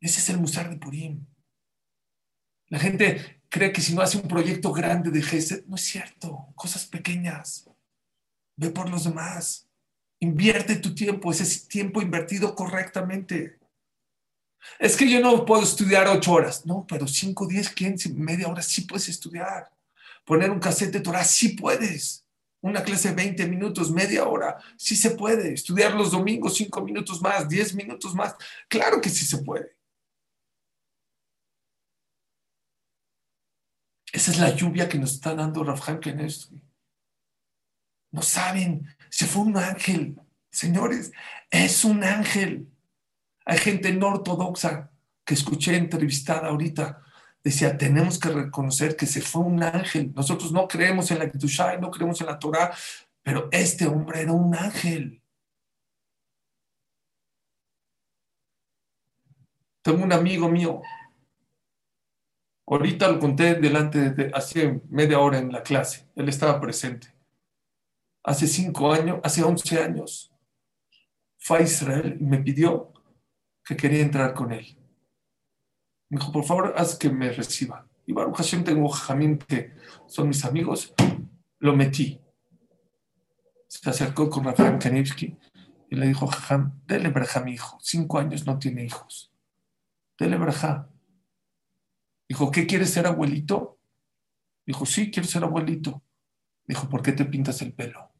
[0.00, 1.26] Ese es el musar de Purim.
[2.68, 6.48] La gente cree que si no hace un proyecto grande de Gesed, no es cierto.
[6.54, 7.70] Cosas pequeñas.
[8.62, 9.68] Ve por los demás.
[10.20, 13.58] Invierte tu tiempo, ese tiempo invertido correctamente.
[14.78, 16.64] Es que yo no puedo estudiar ocho horas.
[16.64, 19.68] No, pero cinco, diez, quince, media hora sí puedes estudiar.
[20.24, 22.24] Poner un cassette de Torah sí puedes.
[22.60, 25.54] Una clase de 20 minutos, media hora, sí se puede.
[25.54, 28.36] Estudiar los domingos cinco minutos más, diez minutos más.
[28.68, 29.76] Claro que sí se puede.
[34.12, 36.62] Esa es la lluvia que nos está dando Rafael Kenestri.
[38.12, 40.20] No saben, se fue un ángel.
[40.50, 41.12] Señores,
[41.50, 42.68] es un ángel.
[43.46, 44.90] Hay gente no ortodoxa
[45.24, 47.02] que escuché entrevistada ahorita.
[47.42, 50.12] Decía, tenemos que reconocer que se fue un ángel.
[50.14, 52.72] Nosotros no creemos en la Kedushai, no creemos en la Torah,
[53.22, 55.22] pero este hombre era un ángel.
[59.80, 60.82] Tengo un amigo mío.
[62.66, 66.08] Ahorita lo conté delante de, hace media hora en la clase.
[66.14, 67.11] Él estaba presente
[68.22, 70.32] hace cinco años, hace once años,
[71.38, 72.92] fue a Israel y me pidió
[73.64, 74.78] que quería entrar con él.
[76.08, 77.88] Me dijo, por favor, haz que me reciba.
[78.06, 79.74] Y Baruch Hashem tengo Jamín que
[80.06, 80.94] son mis amigos,
[81.58, 82.20] lo metí.
[83.66, 85.36] Se acercó con Rafael Kanivsky
[85.88, 87.78] y le dijo, Jajam, dele braja a mi hijo.
[87.80, 89.32] Cinco años no tiene hijos.
[90.18, 90.88] Dele braja.
[92.28, 93.78] Dijo, ¿qué quieres ser abuelito?
[94.66, 96.02] Dijo, sí, quiero ser abuelito.
[96.66, 98.11] Dijo, ¿por qué te pintas el pelo?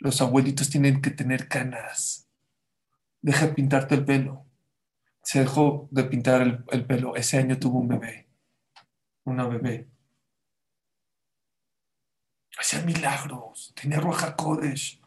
[0.00, 2.28] Los abuelitos tienen que tener canas.
[3.20, 4.46] Deja de pintarte el pelo.
[5.22, 7.14] Se dejó de pintar el, pelo.
[7.16, 8.30] Ese año tuvo un bebé.
[9.24, 9.90] Una bebé.
[12.58, 13.74] Hacía milagros.
[13.80, 15.02] Tenía Roja Kodesh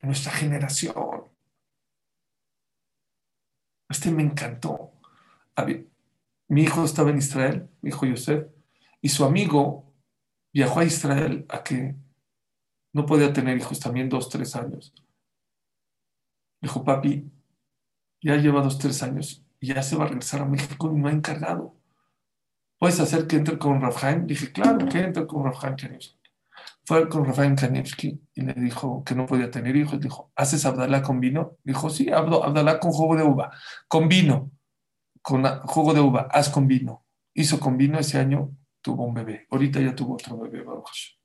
[0.00, 0.94] de nuestra generación.
[3.88, 4.92] Este me encantó.
[6.48, 8.46] Mi hijo estaba en Israel, mi hijo Yosef,
[9.00, 9.94] y su amigo
[10.52, 11.96] viajó a Israel a que
[12.94, 14.94] no podía tener hijos también dos, tres años.
[16.62, 17.30] Dijo, papi,
[18.22, 21.10] ya lleva dos, tres años y ya se va a regresar a México y me
[21.10, 21.74] ha encargado.
[22.78, 24.26] ¿Puedes hacer que entre con Rafael?
[24.26, 26.16] Dije, claro, que entre con Rafael Kanevsky.
[26.84, 30.00] Fue con Rafael Kanevsky y le dijo que no podía tener hijos.
[30.00, 31.56] Dijo, ¿haces Abdalá con vino?
[31.64, 33.50] Dijo, sí, Abdalá con jugo de uva.
[33.88, 34.52] Con vino,
[35.20, 37.04] con jugo de uva, haz con vino.
[37.34, 39.48] Hizo con vino ese año tuvo un bebé.
[39.50, 41.23] Ahorita ya tuvo otro bebé, Baruch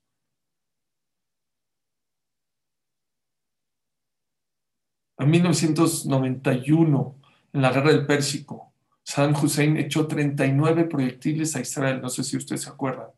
[5.20, 7.16] En 1991,
[7.52, 12.38] en la guerra del Pérsico, Saddam Hussein echó 39 proyectiles a Israel, no sé si
[12.38, 13.08] ustedes se acuerdan.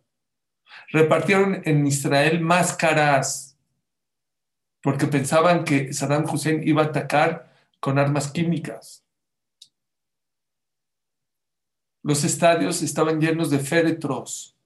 [0.89, 3.57] Repartieron en Israel máscaras
[4.83, 9.05] porque pensaban que Saddam Hussein iba a atacar con armas químicas.
[12.03, 14.57] Los estadios estaban llenos de féretros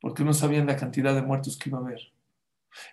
[0.00, 2.12] porque no sabían la cantidad de muertos que iba a haber.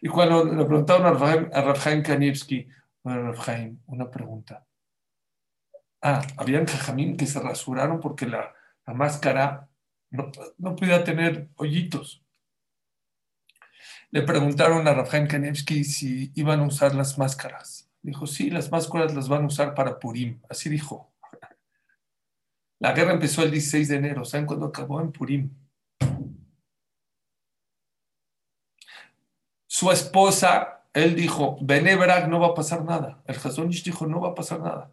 [0.02, 2.68] Y cuando le preguntaron a Rafael Kanivsky,
[3.06, 4.66] Una pregunta.
[6.02, 8.52] Ah, habían cajamín que se rasuraron porque la,
[8.88, 9.70] máscara
[10.10, 12.24] no, no, podía tener hoyitos.
[14.10, 17.92] Le preguntaron a Rafael Kanevsky si iban a usar las máscaras.
[18.02, 20.42] Dijo, sí, las máscaras las van a usar para Purim.
[20.50, 21.14] Así dijo.
[22.80, 24.26] La guerra empezó el 16 de enero.
[24.26, 25.00] ¿Saben cuándo acabó?
[25.00, 25.50] En Purim.
[29.68, 33.22] Su esposa él dijo, Benebrak no va a pasar nada.
[33.26, 34.92] El Hazonish dijo, no va a pasar nada.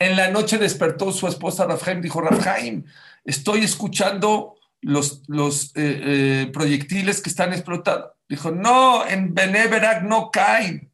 [0.00, 2.84] En la noche despertó su esposa Rafhaim, dijo, Rafhaim,
[3.24, 8.12] estoy escuchando los, los eh, eh, proyectiles que están explotando.
[8.28, 10.90] Dijo, no, en Benebrak no caen.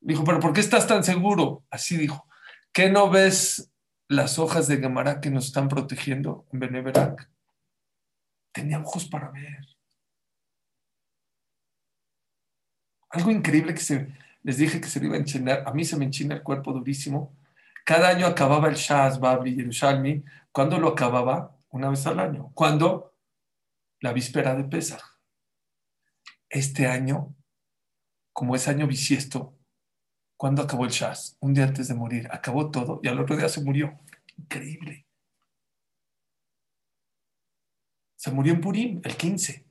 [0.00, 1.64] Dijo, pero ¿por qué estás tan seguro?
[1.70, 2.28] Así dijo,
[2.74, 3.72] ¿qué no ves
[4.06, 7.30] las hojas de Gemara que nos están protegiendo en Benebrak?
[8.52, 9.69] Tenía ojos para ver.
[13.10, 14.06] Algo increíble que se,
[14.42, 16.72] les dije que se me iba a enchinar, a mí se me enchina el cuerpo
[16.72, 17.36] durísimo.
[17.84, 20.24] Cada año acababa el Shaz, Babri, Yerushalmi.
[20.52, 21.56] ¿Cuándo lo acababa?
[21.70, 22.52] Una vez al año.
[22.54, 23.14] ¿Cuándo?
[24.00, 25.02] La víspera de Pesach.
[26.48, 27.34] Este año,
[28.32, 29.56] como es año bisiesto,
[30.36, 31.36] ¿cuándo acabó el Shaz?
[31.40, 32.28] Un día antes de morir.
[32.30, 33.98] Acabó todo y al otro día se murió.
[34.36, 35.06] Increíble.
[38.16, 39.69] Se murió en Purim, el 15.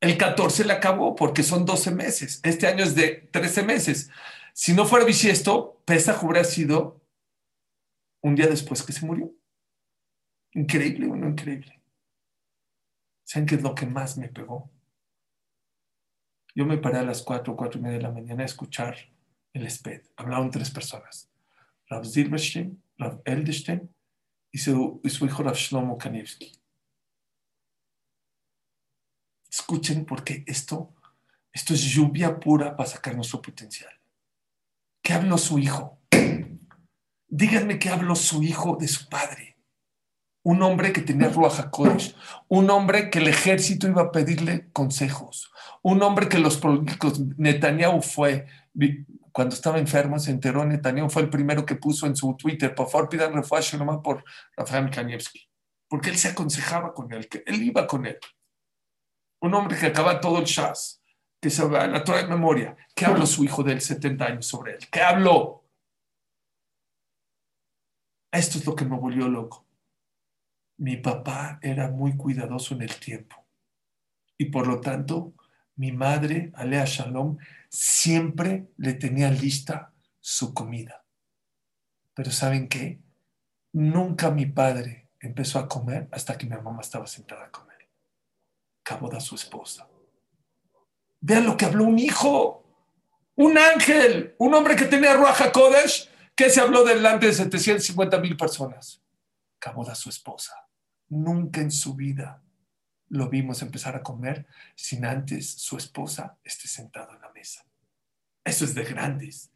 [0.00, 2.40] El 14 le acabó porque son 12 meses.
[2.42, 4.10] Este año es de 13 meses.
[4.52, 7.00] Si no fuera bisiesto, Pesach hubiera sido
[8.22, 9.32] un día después que se murió.
[10.52, 11.80] Increíble, bueno, increíble.
[13.24, 14.70] ¿Saben qué es lo que más me pegó?
[16.54, 18.96] Yo me paré a las 4, 4 y media de la mañana a escuchar
[19.52, 20.02] el SPED.
[20.16, 21.30] Hablaron tres personas.
[21.88, 23.94] Rav Zilberstein, Rav Eldestein
[24.50, 25.98] y su, y su hijo Rav Shlomo.
[29.58, 30.92] Escuchen porque esto,
[31.50, 33.90] esto es lluvia pura para sacar nuestro potencial.
[35.02, 35.98] ¿Qué habló su hijo?
[37.28, 39.56] Díganme qué habló su hijo de su padre.
[40.42, 42.14] Un hombre que tenía Ruach HaKodesh,
[42.48, 45.50] un hombre que el ejército iba a pedirle consejos,
[45.82, 48.46] un hombre que los políticos, Netanyahu fue,
[49.32, 52.90] cuando estaba enfermo, se enteró, Netanyahu fue el primero que puso en su Twitter, por
[52.90, 54.22] favor pidan refugio nomás por
[54.54, 55.48] Rafael Kanievski,
[55.88, 58.18] porque él se aconsejaba con él, que él iba con él
[59.46, 61.02] un hombre que acaba todo el Shas,
[61.40, 62.76] que se va la Torah de memoria.
[62.94, 64.88] ¿Qué habló su hijo de 70 años sobre él?
[64.90, 65.64] ¿Qué habló?
[68.32, 69.66] Esto es lo que me volvió loco.
[70.78, 73.46] Mi papá era muy cuidadoso en el tiempo.
[74.36, 75.32] Y por lo tanto,
[75.76, 77.38] mi madre, Alea Shalom,
[77.70, 81.04] siempre le tenía lista su comida.
[82.12, 83.00] Pero ¿saben qué?
[83.72, 87.75] Nunca mi padre empezó a comer hasta que mi mamá estaba sentada a comer
[89.10, 89.88] de su esposa.
[91.20, 92.64] Vean lo que habló un hijo,
[93.34, 98.36] un ángel, un hombre que tenía Ruach Kodesh, que se habló delante de 750 mil
[98.36, 99.02] personas.
[99.60, 100.68] de su esposa.
[101.08, 102.42] Nunca en su vida
[103.08, 104.46] lo vimos empezar a comer
[104.76, 107.64] sin antes su esposa esté sentada en la mesa.
[108.44, 109.50] Eso es de grandes.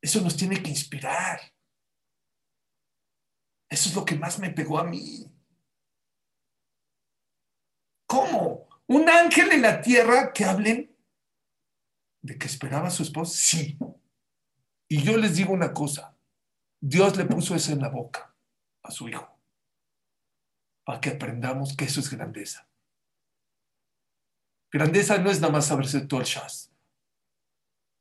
[0.00, 1.40] Eso nos tiene que inspirar.
[3.68, 5.26] Eso es lo que más me pegó a mí.
[8.06, 8.68] ¿Cómo?
[8.88, 10.96] Un ángel en la tierra que hablen
[12.22, 13.78] de que esperaba a su esposa, sí.
[14.88, 16.16] Y yo les digo una cosa,
[16.80, 18.34] Dios le puso eso en la boca
[18.82, 19.38] a su hijo,
[20.84, 22.66] para que aprendamos que eso es grandeza.
[24.70, 26.72] Grandeza no es nada más saberse todo el shas.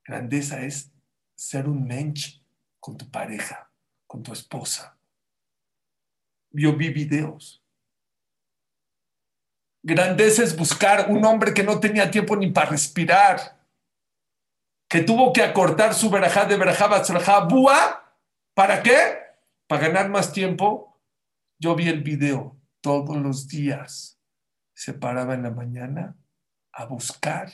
[0.05, 0.91] Grandeza es
[1.36, 2.41] ser un mensch
[2.80, 3.72] con tu pareja,
[4.05, 4.97] con tu esposa.
[6.51, 7.62] Yo vi videos
[9.88, 13.58] Grandeza es buscar un hombre que no tenía tiempo ni para respirar,
[14.90, 18.20] que tuvo que acortar su verajá de verajá batzrajá búa.
[18.54, 19.18] ¿Para qué?
[19.66, 21.02] Para ganar más tiempo.
[21.58, 24.20] Yo vi el video todos los días.
[24.74, 26.18] Se paraba en la mañana
[26.74, 27.50] a buscar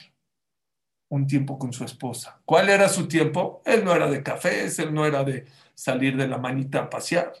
[1.10, 2.40] un tiempo con su esposa.
[2.44, 3.62] ¿Cuál era su tiempo?
[3.64, 7.32] Él no era de cafés, él no era de salir de la manita a pasear.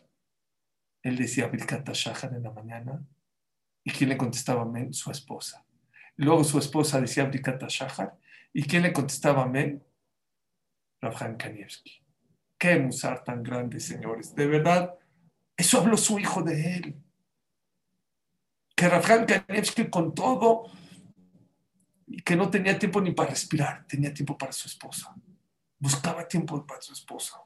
[1.02, 1.88] Él decía Birkat
[2.30, 3.04] en la mañana
[3.84, 4.92] ¿Y quién le contestaba amén?
[4.94, 5.64] Su esposa.
[6.16, 8.16] Luego su esposa decía Brikata Shahar.
[8.52, 9.84] ¿Y quién le contestaba amén?
[11.00, 12.02] Rafael Kanievski.
[12.56, 14.34] Qué musar tan grande, señores.
[14.34, 14.94] De verdad,
[15.56, 17.02] eso habló su hijo de él.
[18.74, 20.70] Que Rafael Kanievski con todo
[22.06, 25.14] y que no tenía tiempo ni para respirar, tenía tiempo para su esposa.
[25.78, 27.40] Buscaba tiempo para su esposa.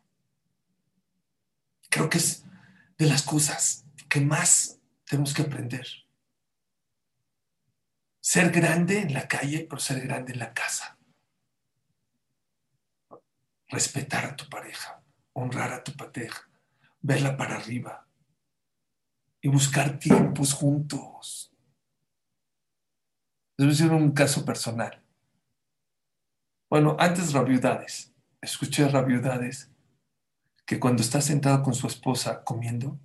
[1.90, 2.44] Creo que es
[2.96, 5.86] de las cosas que más tenemos que aprender.
[8.30, 10.98] Ser grande en la calle, pero ser grande en la casa.
[13.68, 15.02] Respetar a tu pareja,
[15.32, 16.46] honrar a tu pareja,
[17.00, 18.06] verla para arriba
[19.40, 21.54] y buscar tiempos juntos.
[23.56, 25.02] Les voy a decir un caso personal.
[26.68, 28.12] Bueno, antes rabiudades.
[28.42, 29.70] Escuché rabiudades
[30.66, 33.00] que cuando está sentado con su esposa comiendo,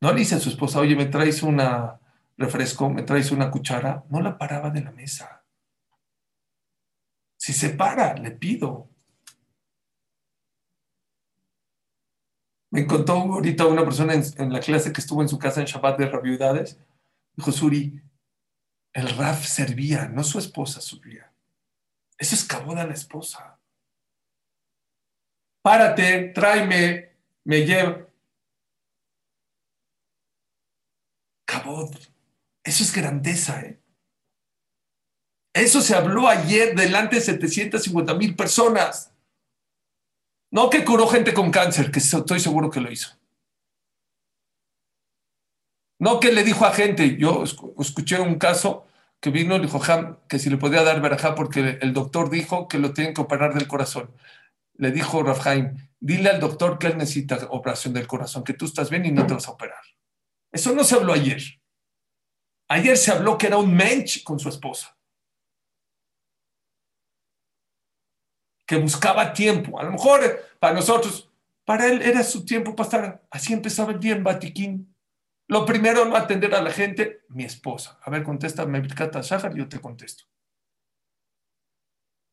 [0.00, 2.00] no le dice a su esposa, oye, me traes una
[2.36, 5.44] refresco, me traes una cuchara, no la paraba de la mesa.
[7.36, 8.90] Si se para, le pido.
[12.70, 15.98] Me contó ahorita una persona en, la clase que estuvo en su casa en Shabbat
[15.98, 16.78] de rabiudades,
[17.36, 18.02] dijo, Suri,
[18.92, 21.32] el Raf servía, no su esposa servía.
[22.18, 23.60] Eso es caboda la esposa.
[25.62, 28.08] Párate, tráeme, me lleva.
[31.44, 32.13] Cabod.
[32.64, 33.78] Eso es grandeza, ¿eh?
[35.54, 39.12] Eso se habló ayer delante de 750 mil personas.
[40.50, 43.16] No que curó gente con cáncer, que estoy seguro que lo hizo.
[46.00, 47.44] No que le dijo a gente, yo
[47.78, 48.86] escuché un caso
[49.20, 49.80] que vino y dijo
[50.28, 53.54] que si le podía dar verajá porque el doctor dijo que lo tienen que operar
[53.54, 54.10] del corazón.
[54.76, 58.90] Le dijo Rafhaim, dile al doctor que él necesita operación del corazón, que tú estás
[58.90, 59.82] bien y no te vas a operar.
[60.52, 61.40] Eso no se habló ayer.
[62.68, 64.96] Ayer se habló que era un mensch con su esposa.
[68.66, 69.78] Que buscaba tiempo.
[69.78, 70.20] A lo mejor
[70.58, 71.30] para nosotros,
[71.64, 73.26] para él era su tiempo para estar.
[73.30, 74.94] Así empezaba el día en Batiquín.
[75.46, 77.98] Lo primero, no atender a la gente, mi esposa.
[78.02, 80.24] A ver, contéstame, Birkata Shahar, yo te contesto.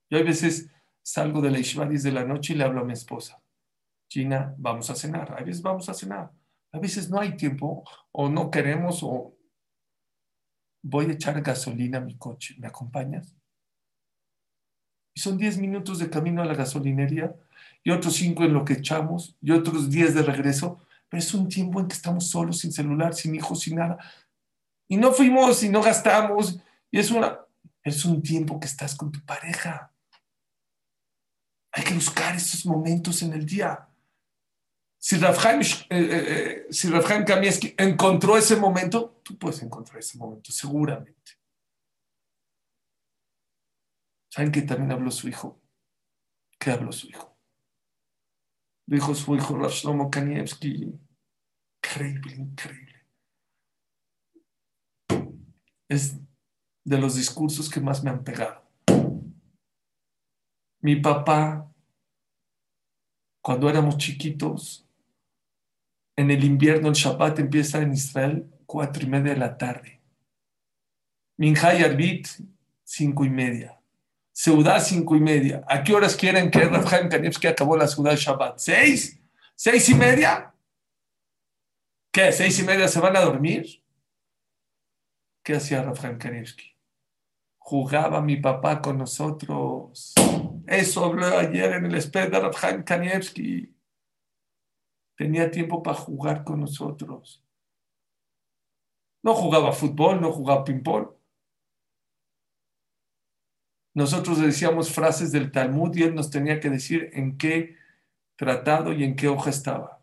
[0.10, 0.70] Yo a veces
[1.02, 3.42] salgo de la Ishvadis de la noche y le hablo a mi esposa.
[4.10, 5.34] China, vamos a cenar.
[5.38, 6.32] A veces vamos a cenar.
[6.72, 9.36] A veces no hay tiempo o no queremos o
[10.82, 12.56] voy a echar gasolina a mi coche.
[12.58, 13.36] ¿Me acompañas?
[15.14, 17.36] Y son 10 minutos de camino a la gasolinería
[17.84, 20.80] y otros 5 en lo que echamos y otros 10 de regreso
[21.12, 23.98] pero es un tiempo en que estamos solos, sin celular, sin hijos, sin nada.
[24.88, 26.58] Y no fuimos y no gastamos.
[26.90, 27.38] Y es, una,
[27.84, 29.92] es un tiempo que estás con tu pareja.
[31.74, 33.90] Hay que buscar esos momentos en el día.
[35.04, 41.40] Si Rafhaim, eh, eh, eh, encontró ese momento, tú puedes encontrar ese momento, seguramente.
[44.30, 45.60] ¿Saben que también habló su hijo?
[46.60, 47.36] ¿Qué habló su hijo?
[48.86, 51.00] dijo su hijo Rav Kanievski.
[51.84, 53.08] Increíble, increíble.
[55.90, 56.18] Es
[56.84, 58.70] de los discursos que más me han pegado.
[60.82, 61.74] Mi papá,
[63.42, 64.88] cuando éramos chiquitos,
[66.16, 70.02] en el invierno el Shabbat empieza en Israel cuatro y media de la tarde.
[71.38, 72.28] Minjay Arbit,
[72.84, 73.80] cinco y media.
[74.32, 75.64] Seudá cinco y media.
[75.68, 78.60] ¿A qué horas quieren que Rafael Kanevsky acabó la Seudá Shabbat?
[78.60, 79.20] ¿Seis?
[79.56, 80.54] ¿Seis y media?
[82.12, 82.32] ¿Qué?
[82.32, 83.84] ¿Seis y media se van a dormir?
[85.44, 86.76] ¿Qué hacía Rafael Kanevsky?
[87.58, 90.14] Jugaba mi papá con nosotros.
[90.68, 93.74] Eso habló ayer en el espejo de Rafael Kanievski.
[95.22, 97.46] Tenía tiempo para jugar con nosotros.
[99.22, 101.10] No jugaba fútbol, no jugaba ping-pong
[103.94, 107.78] nosotros decíamos frases del Talmud y él nos tenía que decir en qué
[108.38, 110.02] tratado y en qué hoja estaba.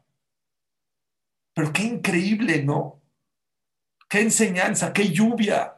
[1.54, 3.02] Pero qué increíble, ¿no?
[4.08, 5.74] Qué enseñanza, qué lluvia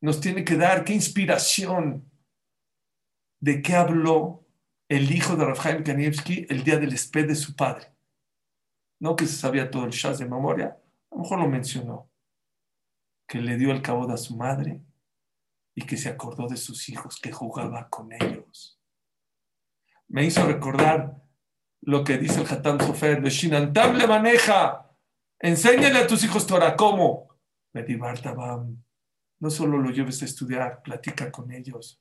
[0.00, 2.10] nos tiene que dar, qué inspiración
[3.40, 4.41] de qué habló
[4.96, 7.94] el hijo de Rafael Kanievski el día del esped de su padre.
[9.00, 10.78] No que se sabía todo el shaz de memoria,
[11.10, 12.10] a lo mejor lo mencionó,
[13.26, 14.82] que le dio el cabo a su madre,
[15.74, 18.78] y que se acordó de sus hijos, que jugaba con ellos.
[20.08, 21.22] Me hizo recordar
[21.80, 24.94] lo que dice el Hatam Sofer, de Shinantam le maneja,
[25.38, 27.38] enséñale a tus hijos Torah, ¿cómo?
[27.72, 28.84] Medibartabam.
[29.40, 31.98] No solo lo lleves a estudiar, platica con ellos.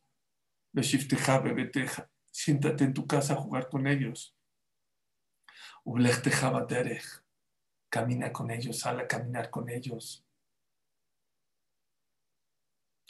[2.32, 4.36] Siéntate en tu casa a jugar con ellos.
[7.90, 10.26] Camina con ellos, sale a caminar con ellos.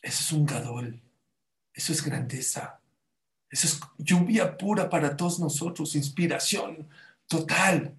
[0.01, 1.01] Eso es un gadol.
[1.73, 2.81] Eso es grandeza.
[3.49, 6.89] Eso es lluvia pura para todos nosotros, inspiración
[7.27, 7.97] total.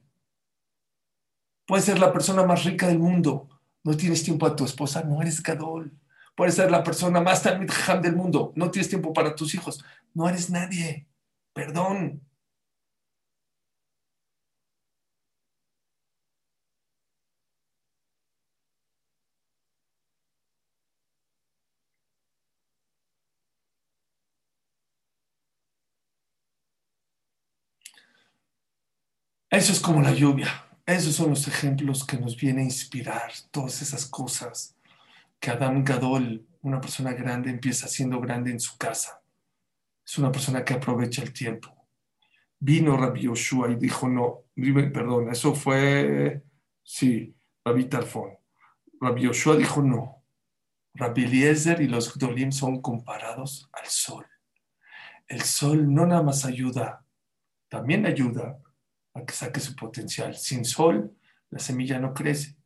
[1.66, 3.48] Puedes ser la persona más rica del mundo.
[3.84, 5.92] No tienes tiempo a tu esposa, no eres gadol.
[6.34, 7.70] Puedes ser la persona más talmid
[8.02, 8.52] del mundo.
[8.56, 9.84] No tienes tiempo para tus hijos.
[10.14, 11.06] No eres nadie.
[11.54, 12.20] Perdón.
[29.50, 30.48] Eso es como la lluvia.
[30.84, 34.74] Esos son los ejemplos que nos viene a inspirar todas esas cosas
[35.40, 39.21] que Adam Gadol, una persona grande, empieza siendo grande en su casa.
[40.04, 41.88] Es una persona que aprovecha el tiempo.
[42.58, 44.44] Vino Rabbi Yoshua y dijo, no,
[44.92, 46.42] perdón, eso fue,
[46.82, 47.34] sí,
[47.64, 48.38] Rabbi Tarfón.
[49.00, 50.22] Rabbi Yoshua dijo, no.
[50.94, 54.26] Rabbi Eliezer y los Gdolim son comparados al sol.
[55.26, 57.06] El sol no nada más ayuda,
[57.68, 58.58] también ayuda
[59.14, 60.36] a que saque su potencial.
[60.36, 61.16] Sin sol,
[61.50, 62.56] la semilla no crece,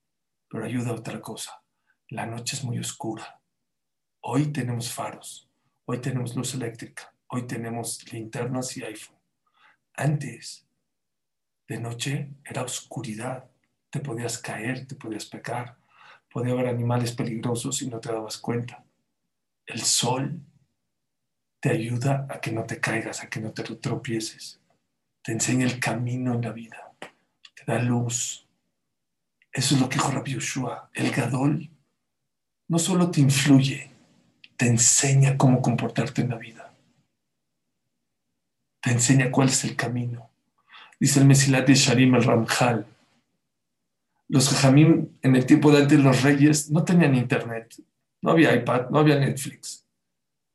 [0.48, 1.62] pero ayuda a otra cosa.
[2.08, 3.40] La noche es muy oscura.
[4.20, 5.48] Hoy tenemos faros,
[5.84, 9.16] hoy tenemos luz eléctrica, hoy tenemos linternas y iPhone.
[9.94, 10.66] Antes,
[11.68, 13.50] de noche era oscuridad.
[13.90, 15.78] Te podías caer, te podías pecar,
[16.30, 18.84] podía haber animales peligrosos y no te dabas cuenta.
[19.64, 20.40] El sol
[21.60, 24.60] te ayuda a que no te caigas, a que no te tropieces
[25.26, 28.46] te enseña el camino en la vida, te da luz.
[29.52, 30.88] Eso es lo que dijo Rabbi Yoshua.
[30.94, 31.68] El Gadol
[32.68, 33.90] no solo te influye,
[34.56, 36.65] te enseña cómo comportarte en la vida.
[38.80, 40.30] Te enseña cuál es el camino.
[40.98, 42.86] Dice el Mesilat de Sharim el Ramjal.
[44.28, 47.76] Los Jajamim en el tiempo de antes los reyes no tenían internet,
[48.22, 49.86] no había iPad, no había Netflix.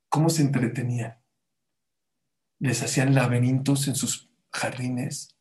[0.08, 1.16] ¿Cómo se entretenían?
[2.58, 5.34] Les hacían laberintos en sus jardines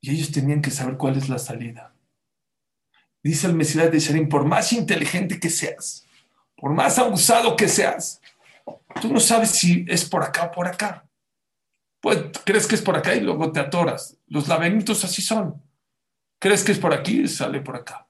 [0.00, 1.94] y ellos tenían que saber cuál es la salida.
[3.22, 6.06] Dice el Mesías de Sharim, por más inteligente que seas,
[6.56, 8.20] por más abusado que seas,
[9.00, 11.08] tú no sabes si es por acá o por acá.
[12.04, 14.18] Pues crees que es por acá y luego te atoras.
[14.26, 15.62] Los laberintos así son.
[16.38, 18.06] Crees que es por aquí, sale por acá.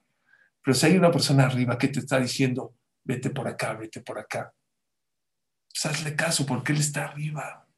[0.64, 2.74] Pero si hay una persona arriba que te está diciendo,
[3.04, 4.52] vete por acá, vete por acá,
[5.68, 7.68] pues hazle caso porque él está arriba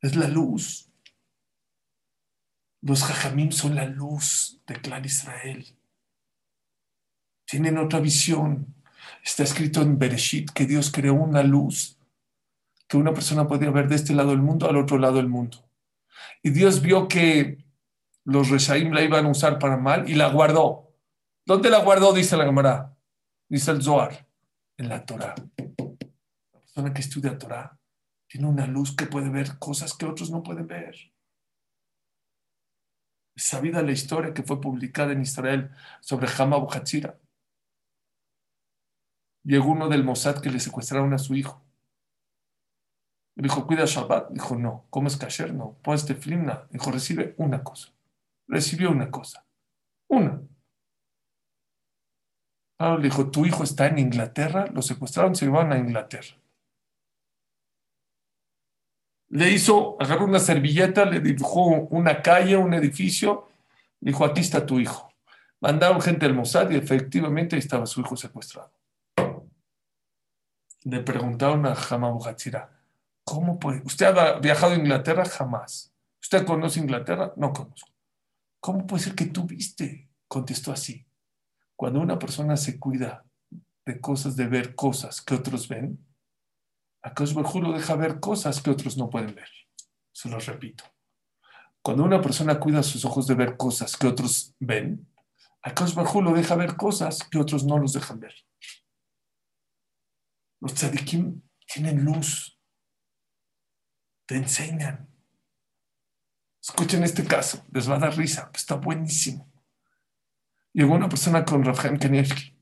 [0.00, 0.90] es la luz.
[2.82, 5.78] Los jajamim son la luz de Clan Israel.
[7.44, 8.74] Tienen otra visión.
[9.22, 11.95] Está escrito en Bereshit que Dios creó una luz
[12.88, 15.68] que una persona podía ver de este lado del mundo al otro lado del mundo.
[16.42, 17.64] Y Dios vio que
[18.24, 20.92] los Reshaim la iban a usar para mal y la guardó.
[21.44, 22.12] ¿Dónde la guardó?
[22.12, 22.96] Dice la Gemara.
[23.48, 24.26] Dice el Zohar.
[24.76, 25.34] En la Torah.
[26.52, 27.78] La persona que estudia Torah
[28.28, 30.96] tiene una luz que puede ver cosas que otros no pueden ver.
[33.36, 35.70] Sabida la historia que fue publicada en Israel
[36.00, 37.18] sobre Hama Hatzira.
[39.44, 41.65] Llegó uno del Mossad que le secuestraron a su hijo.
[43.36, 44.30] Le dijo, cuida Shabbat.
[44.30, 44.86] Dijo, no.
[44.90, 45.54] ¿Comes kasher?
[45.54, 45.78] No.
[45.82, 46.66] ¿Pones teflimna?
[46.70, 47.92] Dijo, recibe una cosa.
[48.48, 49.44] Recibió una cosa.
[50.08, 50.42] Una.
[52.78, 54.66] Ahora le dijo, tu hijo está en Inglaterra.
[54.72, 56.36] Lo secuestraron, se llevaron a Inglaterra
[59.28, 63.48] le hizo, agarró una servilleta, le dibujó una calle, un edificio,
[64.00, 65.12] dijo, aquí está tu hijo.
[65.60, 68.72] Mandaron gente al Mossad y efectivamente ahí estaba su hijo secuestrado.
[70.84, 72.20] Le preguntaron a Hamabu
[73.26, 73.82] ¿cómo puede?
[73.84, 75.24] ¿Usted ha viajado a Inglaterra?
[75.24, 75.92] Jamás.
[76.22, 77.32] ¿Usted conoce Inglaterra?
[77.36, 77.90] No conozco.
[78.60, 80.08] ¿Cómo puede ser que tú viste?
[80.28, 81.04] Contestó así.
[81.76, 83.24] Cuando una persona se cuida
[83.84, 86.04] de cosas, de ver cosas que otros ven,
[87.02, 89.48] Akash lo deja ver cosas que otros no pueden ver.
[90.12, 90.84] Se lo repito.
[91.82, 95.06] Cuando una persona cuida sus ojos de ver cosas que otros ven,
[95.62, 98.34] Akash lo deja ver cosas que otros no los dejan ver.
[100.60, 102.55] Los tzadikim tienen luz,
[104.26, 105.08] te enseñan.
[106.60, 109.48] Escuchen este caso, les va a dar risa, está buenísimo.
[110.72, 112.54] Llegó una persona con Rafael Kanievski.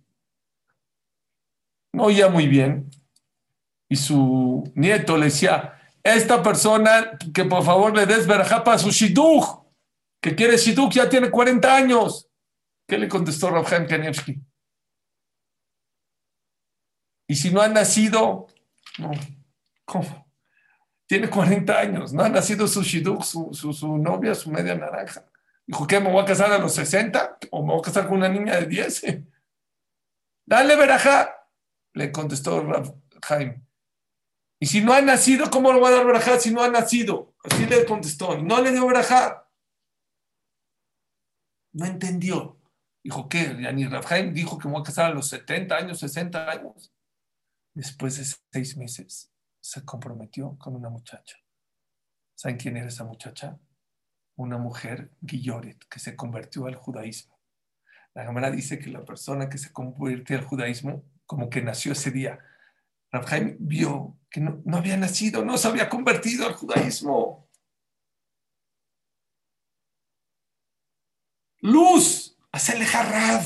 [1.94, 2.90] No oía muy bien,
[3.88, 8.90] y su nieto le decía, esta persona que por favor le des verajá para su
[8.90, 9.64] shidduch,
[10.20, 12.28] que quiere shidduch, ya tiene 40 años.
[12.86, 14.42] ¿Qué le contestó Rabjan Kanevsky?
[17.26, 18.48] Y si no ha nacido,
[18.98, 19.12] no,
[19.84, 20.23] ¿cómo?
[21.06, 25.24] Tiene 40 años, no ha nacido su shidduch, su, novia, su media naranja.
[25.66, 26.00] Dijo, ¿qué?
[26.00, 27.38] ¿Me voy a casar a los 60?
[27.50, 29.02] ¿O me voy a casar con una niña de 10?
[30.46, 31.48] Dale, verajá.
[31.92, 32.64] Le contestó
[33.22, 33.62] Jaime.
[34.60, 37.34] Y si no ha nacido, ¿cómo lo voy a dar verajá si no ha nacido?
[37.44, 38.38] Así le contestó.
[38.38, 39.48] No le dio verajá.
[41.72, 42.58] No entendió.
[43.02, 43.56] Dijo, ¿qué?
[43.60, 46.90] Yani Rafael dijo que me voy a casar a los 70 años, 60 años.
[47.74, 49.33] Después de seis meses,
[49.64, 51.38] se comprometió con una muchacha.
[52.34, 53.58] ¿Saben quién era esa muchacha?
[54.36, 57.40] Una mujer, Guilloret, que se convirtió al judaísmo.
[58.12, 62.10] La cámara dice que la persona que se convirtió al judaísmo, como que nació ese
[62.10, 62.38] día,
[63.10, 67.48] Rafael vio que no, no, había nacido, no se había convertido al judaísmo.
[71.60, 73.42] Luz, Hacerle Rav.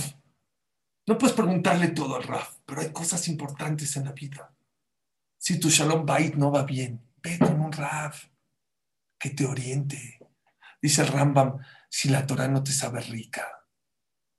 [1.07, 4.53] No puedes preguntarle todo al Rav, pero hay cosas importantes en la vida.
[5.49, 8.12] Si tu Shalom Bait no va bien, ve con un Rav
[9.18, 10.18] que te oriente.
[10.82, 11.57] Dice el Rambam,
[11.88, 13.64] si la Torah no te sabe rica.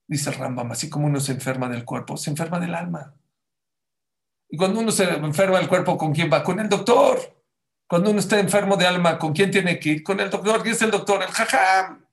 [0.07, 3.15] Dice el Rambam, así como uno se enferma del cuerpo, se enferma del alma.
[4.49, 6.43] Y cuando uno se enferma del cuerpo, ¿con quién va?
[6.43, 7.17] Con el doctor.
[7.87, 10.03] Cuando uno está enfermo de alma, ¿con quién tiene que ir?
[10.03, 10.61] Con el doctor.
[10.61, 11.23] ¿Quién es el doctor?
[11.23, 12.05] El jajam.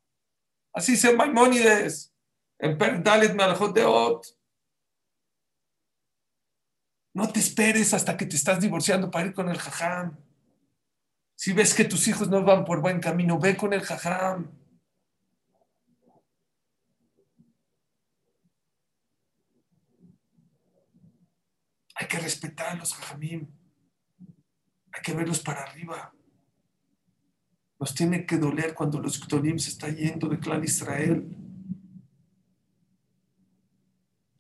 [0.73, 2.15] Así dice Maimónides
[2.59, 3.37] en Dalet
[3.85, 4.36] Ot.
[7.17, 10.19] No te esperes hasta que te estás divorciando para ir con el jajam.
[11.35, 14.51] Si ves que tus hijos no van por buen camino, ve con el jajam.
[21.95, 23.51] Hay que respetar a los jajamim.
[24.93, 26.13] Hay que verlos para arriba.
[27.79, 31.46] Nos tiene que doler cuando los Gdolim se está yendo de clan Israel.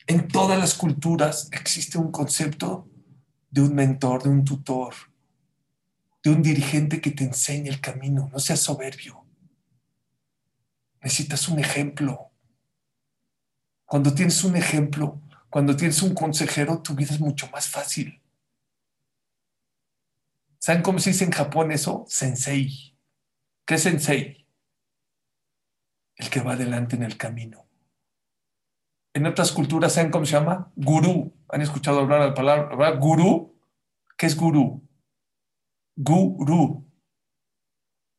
[0.09, 2.88] En todas las culturas existe un concepto
[3.50, 4.94] de un mentor, de un tutor,
[6.22, 8.30] de un dirigente que te enseñe el camino.
[8.32, 9.24] No seas soberbio.
[11.02, 12.30] Necesitas un ejemplo.
[13.84, 18.22] Cuando tienes un ejemplo, cuando tienes un consejero, tu vida es mucho más fácil.
[20.61, 22.04] ¿Saben cómo se dice en Japón eso?
[22.09, 22.96] Sensei.
[23.64, 24.46] ¿Qué es sensei?
[26.14, 27.66] El que va adelante en el camino
[29.17, 30.71] en otras culturas, ¿saben cómo se llama?
[30.77, 31.33] Gurú.
[31.49, 33.59] ¿Han escuchado hablar la palabra gurú?
[34.14, 34.87] ¿Qué es gurú?
[35.97, 36.87] Gurú.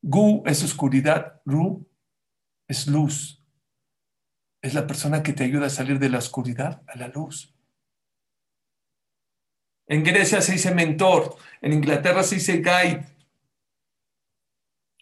[0.02, 1.88] Gu es oscuridad, Ru
[2.68, 3.45] es luz.
[4.60, 7.54] Es la persona que te ayuda a salir de la oscuridad a la luz.
[9.86, 13.06] En Grecia se dice mentor, en Inglaterra se dice guide,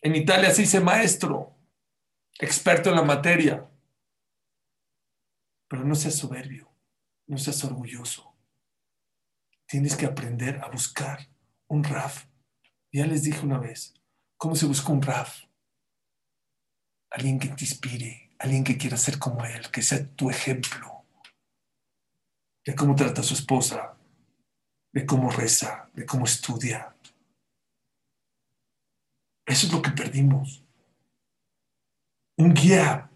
[0.02, 1.56] en Italia se dice maestro,
[2.38, 3.70] experto en la materia.
[5.68, 6.72] Pero no seas soberbio,
[7.28, 8.36] no seas orgulloso.
[9.68, 11.28] Tienes que aprender a buscar
[11.68, 12.26] un RAF.
[12.91, 13.93] Ya les dije una vez,
[14.38, 15.43] ¿cómo se busca un RAF?
[17.09, 21.05] Alguien que te inspire, alguien que quiera ser como él, que sea tu ejemplo.
[22.63, 23.97] De cómo trata a su esposa,
[24.91, 26.95] de cómo reza, de cómo estudia.
[29.45, 30.63] Eso es lo que perdimos.
[32.38, 33.09] Un guía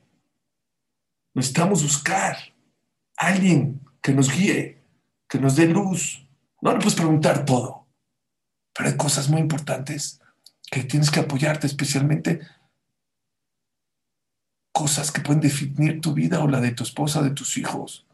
[1.39, 2.35] Necesitamos buscar
[3.15, 4.83] alguien que nos guíe,
[5.25, 6.27] que nos dé luz.
[6.61, 7.87] No le puedes preguntar todo,
[8.73, 10.19] pero hay cosas muy importantes
[10.69, 12.41] que tienes que apoyarte, especialmente
[14.73, 18.05] cosas que pueden definir tu vida o la de tu esposa, de tus hijos.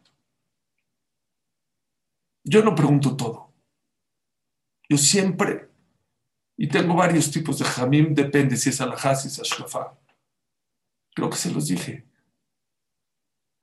[2.44, 3.52] Yo no pregunto todo.
[4.88, 5.68] Yo siempre,
[6.58, 9.50] y tengo varios tipos de jamim, depende si es alajá, si es.
[11.16, 12.06] Creo que se los dije.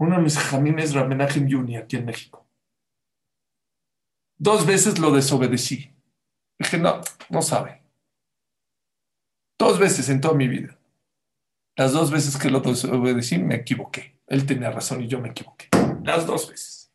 [0.02, 2.44] Uno de mis jamines es Ramenachem Yuni aquí en México.
[4.36, 5.94] Dos veces lo desobedecí.
[6.58, 7.00] Dije, no,
[7.30, 7.84] no sabe.
[9.56, 10.76] Dos veces en toda mi vida.
[11.76, 14.18] Las dos veces que lo desobedecí me equivoqué.
[14.26, 15.68] Él tenía razón y yo me equivoqué.
[16.02, 16.92] Las dos veces.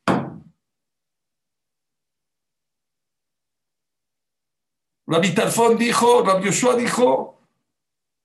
[5.08, 7.40] Rabbi Tarfón dijo, Rabbi Yoshua dijo,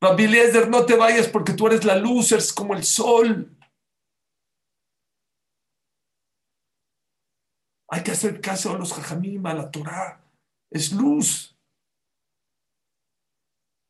[0.01, 3.57] Rabbi Eliezer, no te vayas porque tú eres la luz, eres como el sol.
[7.93, 10.19] Hay que hacer caso a los jajamim, a la Torah.
[10.71, 11.55] Es luz.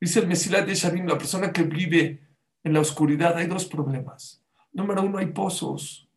[0.00, 2.20] Dice el Mesilat de Sharim, la persona que vive
[2.64, 4.44] en la oscuridad, hay dos problemas.
[4.72, 6.11] Número uno, hay pozos,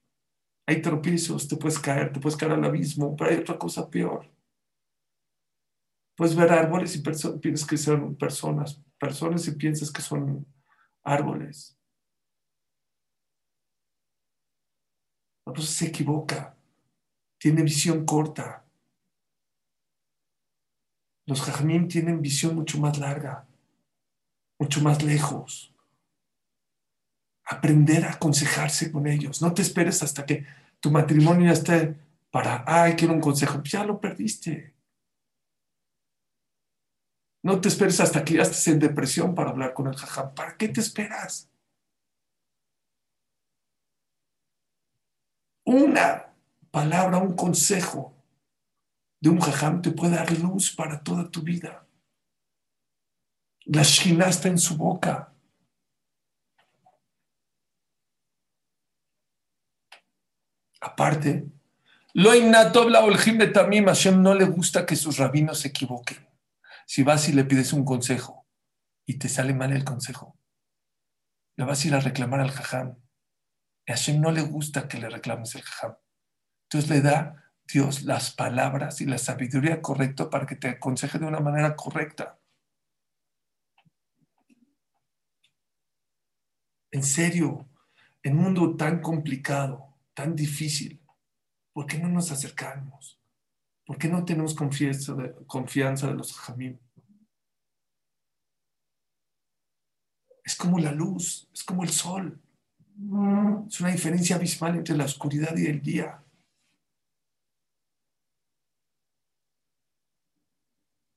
[0.65, 4.33] hay tropiezos, te puedes caer, te puedes caer al abismo, pero hay otra cosa peor.
[6.15, 10.43] Puedes ver árboles y piensas que son personas, personas y piensas que son
[11.03, 11.77] árboles.
[15.45, 16.54] La persona se equivoca
[17.45, 18.65] tiene visión corta.
[21.27, 23.45] Los jajamim tienen visión mucho más larga,
[24.57, 25.71] mucho más lejos.
[27.43, 29.43] aprender a aconsejarse con ellos.
[29.43, 30.43] No te esperes hasta que
[30.79, 31.95] tu matrimonio ya esté
[32.31, 33.61] para, ay, quiero un consejo.
[33.61, 34.73] Ya lo perdiste.
[37.43, 40.33] No te esperes hasta que ya estés en depresión para hablar con el jajam.
[40.33, 41.47] ¿Para qué te esperas?
[45.63, 46.34] Una
[46.75, 48.01] palabra, un consejo
[49.21, 51.87] de un jajam te puede dar luz para toda tu vida.
[53.63, 55.33] La shina está en su boca.
[60.81, 61.47] Aparte,
[62.13, 66.27] lo innato la de tamim, Hashem no le gusta que sus rabinos se equivoquen.
[66.85, 68.45] Si vas y le pides un consejo
[69.05, 70.37] y te sale mal el consejo,
[71.55, 72.89] le vas a ir a reclamar al jajam.
[73.87, 75.95] A Hashem no le gusta que le reclames el jajam.
[76.65, 81.25] Entonces le da Dios las palabras y la sabiduría correcta para que te aconseje de
[81.25, 82.39] una manera correcta.
[86.91, 87.67] En serio,
[88.23, 91.01] en un mundo tan complicado, tan difícil,
[91.73, 93.19] ¿por qué no nos acercamos?
[93.85, 96.79] ¿Por qué no tenemos confianza de, los jamim?
[100.43, 102.41] Es como la luz, es como el sol.
[103.67, 106.24] Es una diferencia abismal entre la oscuridad y el día.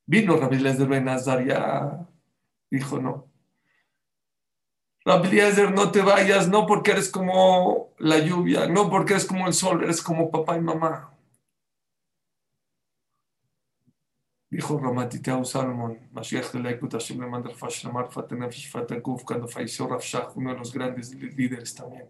[0.09, 1.07] Vino Rabbi Eliezer Ben
[1.47, 2.09] ya
[2.71, 3.29] dijo no.
[5.05, 9.53] Eliezer, no te vayas, no porque eres como la lluvia, no porque eres como el
[9.53, 11.15] sol, eres como papá y mamá.
[14.49, 20.01] Dijo Ramatitau Salomon, Mashiach de Laikut Hashem le manda Fashamar Fatenef Fatakuf, cuando falleció Rav
[20.01, 22.09] Shach, uno de los grandes líderes también.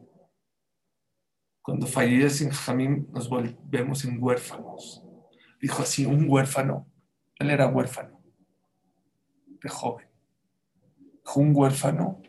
[1.61, 5.03] Cuando fallecen Jamim, nos volvemos en huérfanos.
[5.61, 6.87] Dijo así, un huérfano.
[7.39, 8.21] Él era huérfano,
[9.47, 10.09] de joven.
[11.25, 12.23] Dijo, un huérfano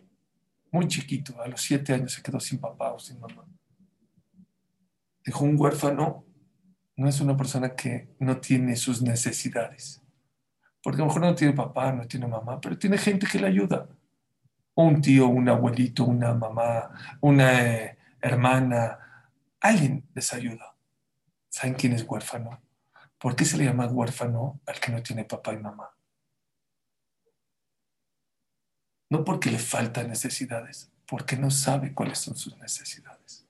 [0.71, 3.45] muy chiquito, a los siete años se quedó sin papá o sin mamá.
[5.25, 6.25] Dijo, un huérfano
[6.95, 10.01] no es una persona que no tiene sus necesidades.
[10.83, 13.47] Porque a lo mejor no tiene papá, no tiene mamá, pero tiene gente que le
[13.47, 13.89] ayuda.
[14.75, 16.91] Un tío, un abuelito, una mamá,
[17.21, 18.99] una eh, hermana,
[19.59, 20.75] alguien les ayuda.
[21.49, 22.61] ¿Saben quién es huérfano?
[23.19, 25.93] ¿Por qué se le llama huérfano al que no tiene papá y mamá?
[29.09, 33.45] No porque le faltan necesidades, porque no sabe cuáles son sus necesidades.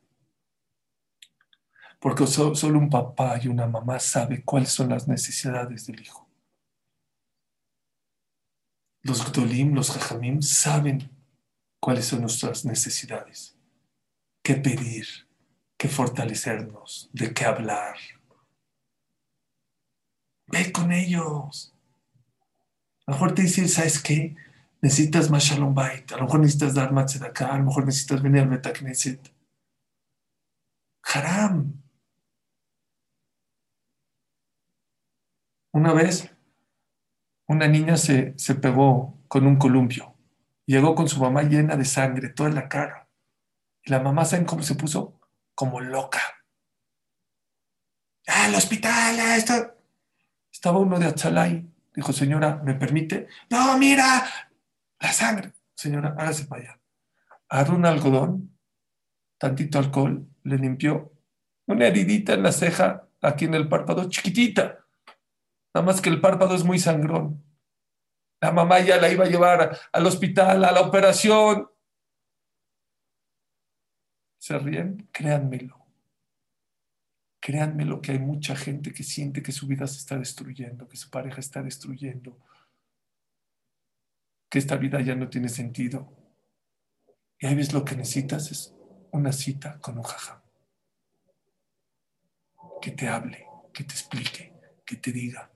[2.00, 6.28] Porque solo un papá y una mamá sabe cuáles son las necesidades del hijo.
[9.02, 11.12] Los Gdolim, los Jajamim, saben
[11.80, 13.58] cuáles son nuestras necesidades,
[14.44, 15.08] qué pedir,
[15.78, 17.98] qué fortalecernos, de qué hablar.
[20.52, 21.74] Ve con ellos.
[23.06, 24.36] A lo mejor te dicen, ¿sabes qué?
[24.82, 26.94] Necesitas más Shalom Bait, a lo mejor necesitas dar
[27.28, 29.34] acá, a lo mejor necesitas venir al Betacneset.
[31.04, 31.74] Haram.
[35.72, 36.32] Una vez,
[37.48, 40.16] una niña se, se pegó con un columpio.
[40.66, 43.10] Llegó con su mamá llena de sangre, toda la cara.
[43.84, 45.20] Y la mamá, ¿saben cómo se puso?
[45.56, 46.22] Como loca.
[48.28, 49.20] ¡Ah, al hospital!
[49.20, 49.74] Ah,
[50.60, 51.66] Estaba uno de Achalay.
[51.96, 53.30] Dijo, señora, ¿me permite?
[53.50, 54.26] No, mira,
[55.00, 55.54] la sangre.
[55.74, 56.82] Señora, hágase para allá.
[57.48, 58.60] Agarró un algodón,
[59.38, 61.14] tantito alcohol, le limpió
[61.66, 64.86] una heridita en la ceja, aquí en el párpado, chiquitita.
[65.74, 67.42] Nada más que el párpado es muy sangrón.
[68.42, 71.70] La mamá ya la iba a llevar al hospital, a la operación.
[74.38, 75.08] ¿Se ríen?
[75.14, 75.79] Créanmelo.
[77.40, 81.10] Créanmelo que hay mucha gente que siente que su vida se está destruyendo, que su
[81.10, 82.38] pareja está destruyendo,
[84.50, 86.12] que esta vida ya no tiene sentido.
[87.40, 88.76] Y ahí ves lo que necesitas es
[89.12, 90.42] una cita con un jajam.
[92.82, 94.54] Que te hable, que te explique,
[94.86, 95.50] que te diga.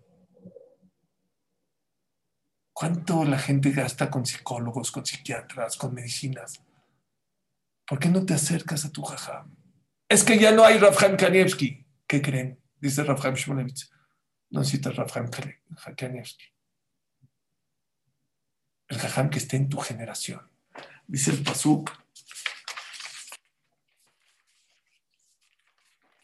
[2.71, 6.61] ¿Cuánto la gente gasta con psicólogos, con psiquiatras, con medicinas?
[7.85, 9.62] ¿Por qué no te acercas a tu jajam?
[10.09, 11.85] Es que ya no hay Rafham Kanievski.
[12.07, 12.59] ¿Qué creen?
[12.79, 13.89] Dice Rafham Shmulevitz.
[14.49, 15.29] No necesitas Rafham
[15.95, 16.53] Kanievski
[18.93, 20.41] el jajam que esté en tu generación.
[21.07, 21.91] Dice el Pasuk.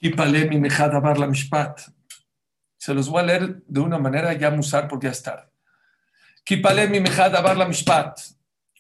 [0.02, 1.82] Y mi mejada bar la mishpat.
[2.78, 5.50] Se los voy a leer de una manera ya musar porque ya es tarde.
[6.90, 8.20] mi mejada bar la mishpat.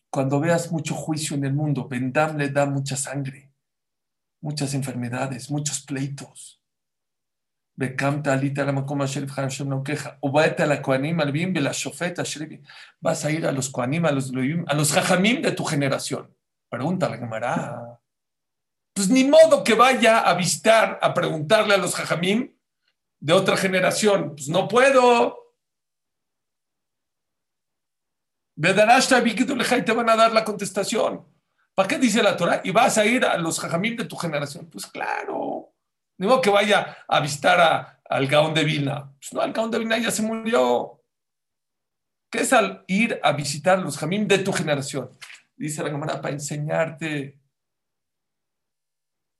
[0.09, 3.48] Cuando veas mucho juicio en el mundo, Bendam le da mucha sangre,
[4.41, 6.59] muchas enfermedades, muchos pleitos
[12.99, 16.35] Vas a ir a los Koanim, a los Jajamim de tu generación.
[16.69, 17.99] Pregunta la Gemara.
[18.93, 22.53] Pues ni modo que vaya a visitar, a preguntarle a los jajamim
[23.21, 24.35] de otra generación.
[24.35, 25.37] Pues no puedo.
[29.85, 31.25] te van a dar la contestación.
[31.79, 32.59] ¿Para qué dice la Torah?
[32.61, 34.69] Y vas a ir a los jajamim de tu generación.
[34.69, 35.73] Pues claro.
[36.17, 39.13] Ni que vaya a visitar al Gaón de Vilna.
[39.17, 41.01] Pues no, al Gaón de Vilna ya se murió.
[42.29, 45.09] ¿Qué es al ir a visitar los jajamim de tu generación?
[45.55, 47.39] Dice la Gemara, para enseñarte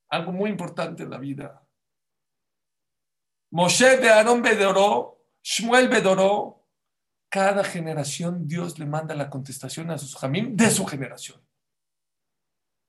[0.09, 1.67] algo muy importante en la vida.
[3.51, 6.65] Moshe de Aarón Bedoró, Shmuel Bedoró,
[7.29, 11.48] cada generación Dios le manda la contestación a sus jamim de su generación.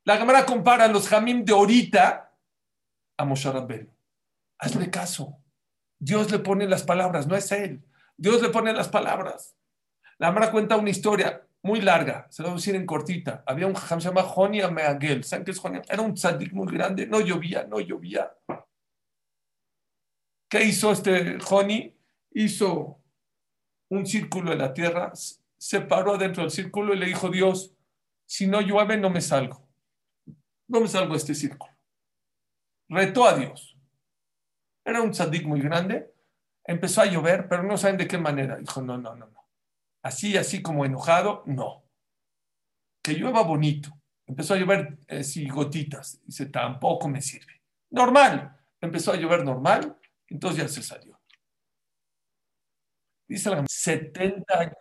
[0.05, 2.33] La Gemara compara a los jamim de ahorita
[3.17, 3.91] a Moshe Rabbel.
[4.59, 5.37] Hazle caso.
[5.99, 7.85] Dios le pone las palabras, no es él.
[8.17, 9.57] Dios le pone las palabras.
[10.19, 13.43] La Gemara cuenta una historia muy larga, se lo voy a decir en cortita.
[13.47, 15.25] Había un jajam se llama Jonia Meagel.
[15.25, 15.83] ¿Saben qué es Jonia?
[15.89, 18.33] Era un tzadik muy grande, no llovía, no llovía.
[20.49, 21.97] ¿Qué hizo este Joni?
[22.33, 23.01] Hizo
[23.89, 25.13] un círculo en la tierra,
[25.59, 27.75] se paró dentro del círculo y le dijo Dios,
[28.25, 29.70] si no llueve no me salgo.
[30.71, 31.73] No me salgo de este círculo.
[32.89, 33.77] Retó a Dios.
[34.85, 36.15] Era un tzadik muy grande.
[36.65, 38.57] Empezó a llover, pero no saben de qué manera.
[38.57, 39.49] Dijo, no, no, no, no.
[40.05, 41.83] Así, así como enojado, no.
[43.03, 43.91] Que llueva bonito.
[44.29, 46.21] Empezó a llover eh, gotitas.
[46.25, 47.61] Dice, tampoco me sirve.
[47.91, 48.57] Normal.
[48.81, 49.99] Empezó a llover normal,
[50.29, 51.21] entonces ya se salió.
[53.29, 54.77] Dice la 70 años.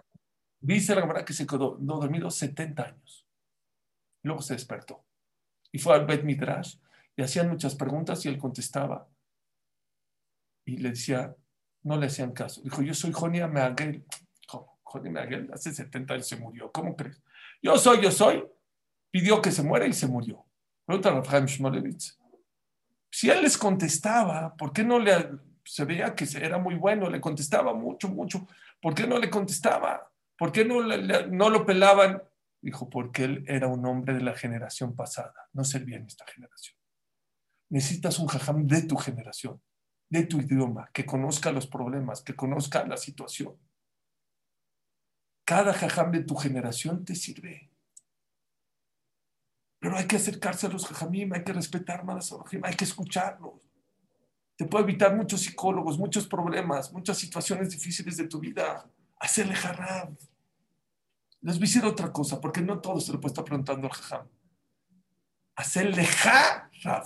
[0.62, 3.26] Dice la verdad que se quedó no dormido 70 años.
[4.24, 5.09] Luego se despertó.
[5.72, 6.78] Y fue al Bet Midrash
[7.16, 9.08] y hacían muchas preguntas y él contestaba.
[10.66, 11.36] Y le decía,
[11.84, 12.62] no le hacían caso.
[12.62, 14.06] Dijo, yo soy Jonia Meagel.
[14.90, 16.72] Johnny Nagel hace 70 años se murió.
[16.72, 17.22] ¿Cómo crees?
[17.62, 18.44] Yo soy, yo soy.
[19.12, 20.46] Pidió que se muera y se murió.
[20.86, 22.18] Pregunta a Rafael Shmolevitz.
[23.12, 25.30] Si él les contestaba, ¿por qué no le...
[25.64, 28.48] Se veía que era muy bueno, le contestaba mucho, mucho.
[28.82, 30.10] ¿Por qué no le contestaba?
[30.36, 32.24] ¿Por qué no, no lo pelaban?
[32.62, 36.78] Dijo, porque él era un hombre de la generación pasada, no servía en esta generación.
[37.70, 39.62] Necesitas un jajam de tu generación,
[40.10, 43.56] de tu idioma, que conozca los problemas, que conozca la situación.
[45.46, 47.72] Cada jajam de tu generación te sirve.
[49.80, 52.84] Pero hay que acercarse a los jajamim, hay que respetar más a los hay que
[52.84, 53.54] escucharlos.
[54.58, 58.86] Te puede evitar muchos psicólogos, muchos problemas, muchas situaciones difíciles de tu vida.
[59.18, 60.18] Hacerle jarab.
[61.42, 63.94] Les voy a decir otra cosa, porque no todo se lo puede estar preguntando al
[63.94, 64.28] jajam.
[65.56, 67.06] Hacerle jarab.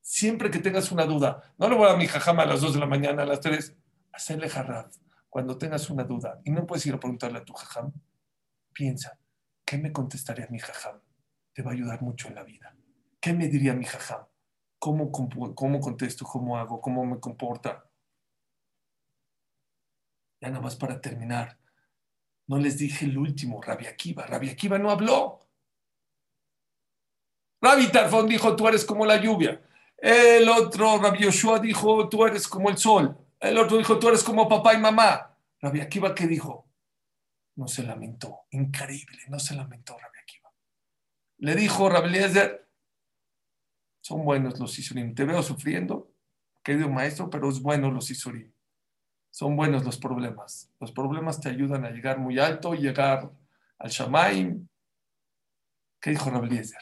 [0.00, 2.80] Siempre que tengas una duda, no le voy a mi jajam a las 2 de
[2.80, 3.74] la mañana, a las 3,
[4.12, 4.90] hacerle jarab
[5.34, 7.92] cuando tengas una duda y no puedes ir a preguntarle a tu jajam,
[8.72, 9.18] piensa,
[9.64, 11.00] ¿qué me contestaría mi jajam?
[11.52, 12.76] Te va a ayudar mucho en la vida.
[13.20, 14.26] ¿Qué me diría mi jajam?
[14.78, 16.24] ¿Cómo, cómo contesto?
[16.24, 16.80] ¿Cómo hago?
[16.80, 17.90] ¿Cómo me comporta?
[20.40, 21.58] Ya nada más para terminar.
[22.46, 24.26] No les dije el último, Rabia Akiva.
[24.26, 25.40] Rabia Akiva no habló.
[27.60, 29.62] Rabbi Tarfón dijo, tú eres como la lluvia.
[29.96, 33.16] El otro, Rabbi Yoshua, dijo, tú eres como el sol.
[33.40, 35.34] El otro dijo, tú eres como papá y mamá.
[35.60, 36.68] Rabbi Akiva, ¿qué dijo?
[37.56, 38.40] No se lamentó.
[38.50, 40.52] Increíble, no se lamentó Rabbi Akiva.
[41.38, 42.68] Le dijo Rabbi Eliezer,
[44.02, 45.14] son buenos los Isurim.
[45.14, 46.12] Te veo sufriendo,
[46.62, 48.53] querido maestro, pero es bueno los Isurim.
[49.34, 50.70] Son buenos los problemas.
[50.78, 53.32] Los problemas te ayudan a llegar muy alto, llegar
[53.80, 54.68] al Shamaim.
[56.00, 56.78] ¿Qué dijo Rabbi Eliezer?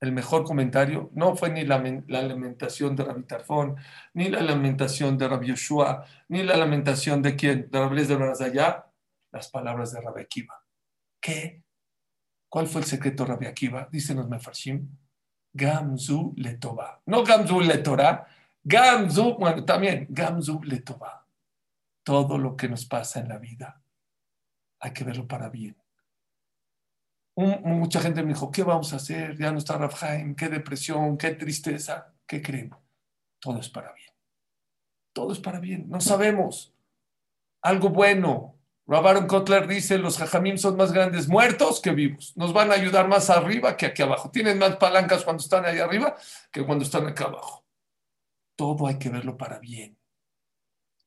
[0.00, 3.76] el mejor comentario no fue ni la, lamentación de Rabbi Tarfón,
[4.12, 8.86] ni la lamentación de Rabbi Yoshua, ni la lamentación de quién, de de allá,
[9.32, 10.62] las palabras de Rabbi Akiva.
[11.18, 11.62] ¿Qué?
[12.50, 13.88] ¿Cuál fue el secreto de Rabbi Akiva?
[13.90, 14.86] Dicen los Mefarshim,
[15.52, 17.00] Gamzu Letova.
[17.06, 18.26] No Gamzu Letorah,
[18.64, 21.19] Gamzu, bueno, también Gamzu Letova.
[22.10, 23.80] Todo lo que nos pasa en la vida
[24.80, 25.76] hay que verlo para bien
[27.36, 29.36] mucha gente me dijo, ¿qué vamos a hacer?
[29.38, 32.12] Ya no está Rafhaim, qué depresión, qué tristeza.
[32.26, 32.74] ¿Qué creen?
[33.40, 34.10] Todo es para bien.
[35.12, 35.88] Todo es para bien.
[35.88, 36.74] No sabemos.
[37.62, 38.56] Algo bueno.
[38.86, 42.36] Rabaron Kotler dice, los jajamim son más grandes muertos que vivos.
[42.36, 44.30] Nos van a ayudar más arriba que aquí abajo.
[44.30, 46.16] Tienen más palancas cuando están ahí arriba
[46.50, 47.64] que cuando están acá abajo.
[48.56, 49.99] Todo hay que verlo para bien.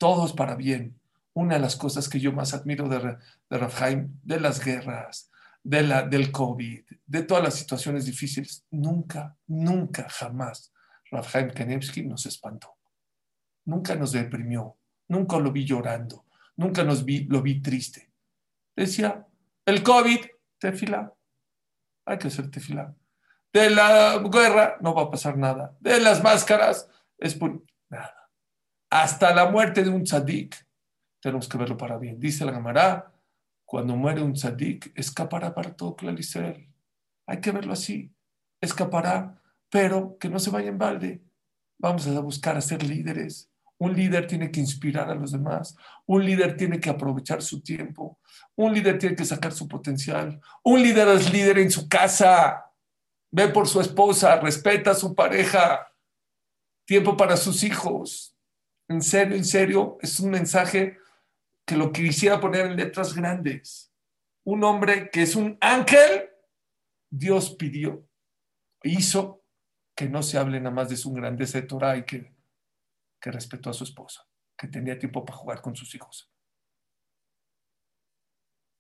[0.04, 1.00] Todo es para bien.
[1.32, 3.00] Una de las cosas que yo más admiro de,
[3.50, 5.32] de de las guerras,
[5.64, 10.74] de la, del COVID, de todas las situaciones difíciles, nunca, nunca, jamás
[11.10, 12.76] Rafael Kanevsky nos espantó.
[13.64, 14.78] Nunca nos deprimió,
[15.08, 16.26] nunca lo vi llorando,
[16.58, 18.12] nunca nos vi, lo vi triste.
[18.76, 19.26] Decía,
[19.66, 20.20] el COVID,
[20.58, 21.14] te fila,
[22.04, 22.94] hay que hacer tefilá.
[23.54, 25.78] De la guerra no va a pasar nada.
[25.80, 28.23] De las máscaras es por nada.
[28.94, 30.56] Hasta la muerte de un tzadik
[31.20, 32.20] tenemos que verlo para bien.
[32.20, 33.12] Dice la Gemara,
[33.66, 36.70] cuando muere un tzadik, escapará para todo Claricer.
[37.26, 38.14] Hay que verlo así.
[38.62, 41.24] Escapará, pero que no se vaya en balde.
[41.80, 43.50] Vamos a buscar a ser líderes.
[43.80, 45.76] Un líder tiene que inspirar a los demás.
[46.06, 48.20] Un líder tiene que aprovechar su tiempo.
[48.56, 50.40] Un líder tiene que sacar su potencial.
[50.64, 52.72] Un líder es líder en su casa.
[53.32, 55.92] Ve por su esposa, respeta a su pareja.
[56.86, 58.33] Tiempo para sus hijos.
[58.88, 60.98] En serio, en serio, es un mensaje
[61.66, 63.92] que lo quisiera poner en letras grandes.
[64.44, 66.30] Un hombre que es un ángel,
[67.10, 68.06] Dios pidió,
[68.84, 69.42] hizo
[69.96, 72.34] que no se hable nada más de su grandeza de Torah y que,
[73.20, 74.28] que respetó a su esposa,
[74.58, 76.30] que tenía tiempo para jugar con sus hijos,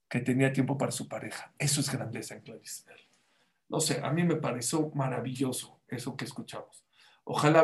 [0.09, 1.53] que tenía tiempo para su pareja.
[1.57, 2.83] Eso es grandeza en Clarice.
[3.69, 6.83] No sé, a mí me pareció maravilloso eso que escuchamos.
[7.23, 7.63] Ojalá,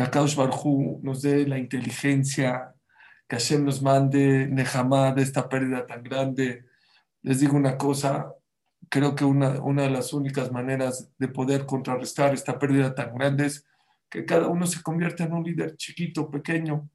[0.00, 2.74] que Akadosh Barhu nos dé la inteligencia,
[3.28, 6.64] que Hashem nos mande Nehama de esta pérdida tan grande.
[7.22, 8.32] Les digo una cosa,
[8.88, 13.46] creo que una, una de las únicas maneras de poder contrarrestar esta pérdida tan grande
[13.46, 13.66] es
[14.08, 16.88] que cada uno se convierta en un líder chiquito, pequeño.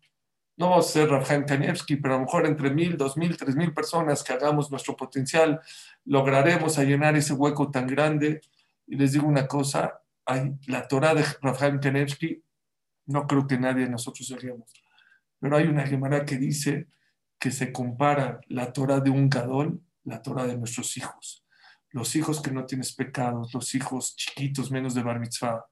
[0.58, 3.56] No vamos a ser Rafael Kanievski, pero a lo mejor entre mil, dos mil, tres
[3.56, 5.62] mil personas que hagamos nuestro potencial,
[6.06, 8.41] lograremos llenar ese hueco tan grande.
[8.88, 12.44] Y les digo una cosa, hay, la Torah de Rafael Kanevsky,
[13.06, 14.72] no creo que nadie de nosotros lleguemos
[15.45, 16.88] pero hay una Gemara que dice
[17.39, 21.45] que se compara la Torah de un gadol, la Torah de nuestros hijos.
[21.91, 25.66] Los hijos que no tienes pecados, los hijos chiquitos, menos de bar mitzvah,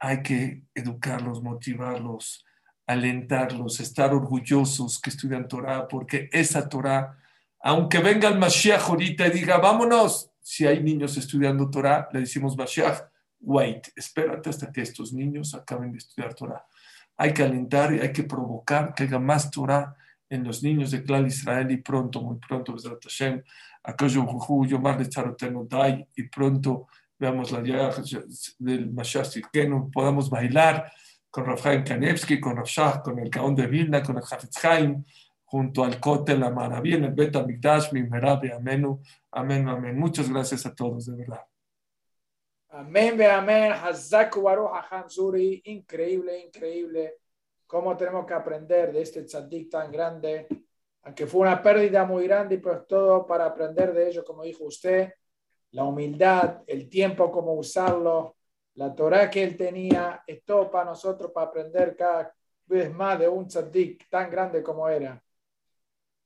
[0.00, 2.44] hay que educarlos, motivarlos,
[2.86, 7.16] alentarlos, estar orgullosos que estudian Torah, porque esa Torah,
[7.60, 12.56] aunque venga el Mashiach ahorita y diga, vámonos, si hay niños estudiando Torah, le decimos
[12.56, 13.11] Mashiach,
[13.42, 16.64] wait, espérate hasta que estos niños acaben de estudiar Torah
[17.16, 19.94] hay que alentar y hay que provocar que haya más Torah
[20.28, 23.42] en los niños de Clan Israel y pronto, muy pronto, Hashem,
[26.16, 26.86] y pronto
[27.18, 27.94] veamos la llegada
[28.58, 29.36] del Mashiach
[29.68, 30.90] no podamos bailar
[31.30, 34.60] con Rafael Kanevsky, con Rafshah, con el Gaon de Vilna, con el Hafetz
[35.44, 38.98] junto al Kotel, la Maravilla, el Bet Amigdash, Mimerabe, Amén,
[39.30, 39.98] Amén, Amén.
[39.98, 41.51] Muchas gracias a todos, de verdad.
[42.74, 43.70] Amén, ve amén.
[43.72, 44.42] Hazaku
[45.06, 45.60] Zuri.
[45.66, 47.18] Increíble, increíble.
[47.66, 50.46] Cómo tenemos que aprender de este tzadik tan grande.
[51.02, 55.12] Aunque fue una pérdida muy grande, pero todo para aprender de ello, como dijo usted.
[55.72, 58.36] La humildad, el tiempo, cómo usarlo,
[58.74, 60.22] la Torah que él tenía.
[60.26, 64.88] Es todo para nosotros, para aprender cada vez más de un tzadik tan grande como
[64.88, 65.22] era.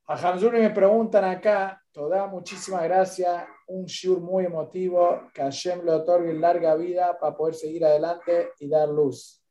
[0.09, 5.91] A Hamzuri me preguntan acá, toda muchísimas gracias, un shur muy emotivo, que Hashem le
[5.91, 9.43] otorgue larga vida para poder seguir adelante y dar luz.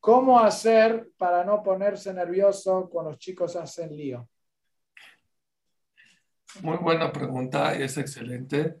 [0.00, 4.26] ¿Cómo hacer para no ponerse nervioso cuando los chicos hacen lío?
[6.62, 8.80] Muy buena pregunta, es excelente.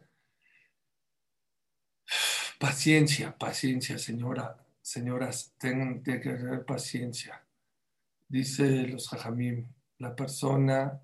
[2.58, 7.46] Paciencia, paciencia, señora, señoras, tengan que tener paciencia.
[8.28, 9.68] Dice los jajamim,
[10.04, 11.00] la persona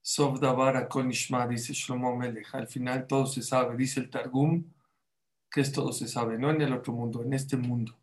[0.00, 2.54] Sovdavara Konishma, dice Shlomo Melech.
[2.54, 4.64] Al final todo se sabe, dice el Targum,
[5.50, 7.98] que es todo se sabe, no en el otro mundo, en este mundo.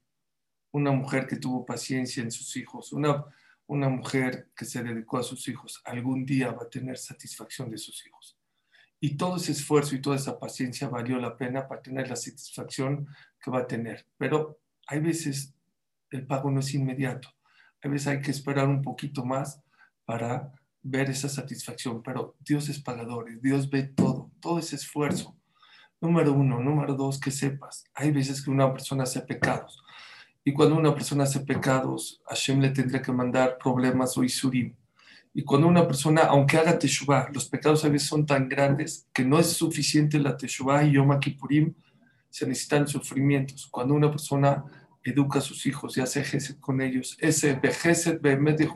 [0.71, 3.23] Una mujer que tuvo paciencia en sus hijos, una,
[3.67, 7.77] una mujer que se dedicó a sus hijos, algún día va a tener satisfacción de
[7.77, 8.37] sus hijos.
[8.99, 13.07] Y todo ese esfuerzo y toda esa paciencia valió la pena para tener la satisfacción
[13.39, 14.07] que va a tener.
[14.17, 15.53] Pero hay veces
[16.09, 17.29] el pago no es inmediato.
[17.81, 19.63] Hay veces hay que esperar un poquito más
[20.05, 20.51] para
[20.81, 25.35] ver esa satisfacción, pero Dios es pagador, Dios ve todo, todo ese esfuerzo.
[26.01, 29.83] Número uno, número dos, que sepas, hay veces que una persona hace pecados,
[30.45, 34.75] y cuando una persona hace pecados, Hashem le tendría que mandar problemas o isurim.
[35.33, 39.23] Y cuando una persona, aunque haga teshuvah, los pecados a veces son tan grandes que
[39.23, 41.73] no es suficiente la teshuvah y Yom Kippurim,
[42.29, 43.67] se necesitan sufrimientos.
[43.67, 44.65] Cuando una persona
[45.01, 48.67] educa a sus hijos y hace ejercicio con ellos, ese vejeset behemet de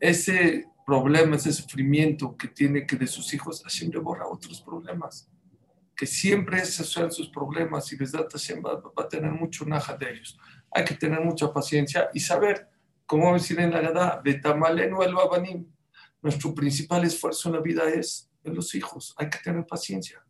[0.00, 5.28] ese problema, ese sufrimiento que tiene que de sus hijos, Hashem le borra otros problemas.
[5.96, 10.10] Que siempre esos sean sus problemas y verdad Hashem va, a tener mucho naja de
[10.10, 10.38] ellos.
[10.70, 12.68] Hay que tener mucha paciencia y saber,
[13.06, 15.66] como decir en la Gada, Betamalenu el Babanim.
[16.20, 19.14] Nuestro principal esfuerzo en la vida es en los hijos.
[19.18, 20.23] Hay que tener paciencia.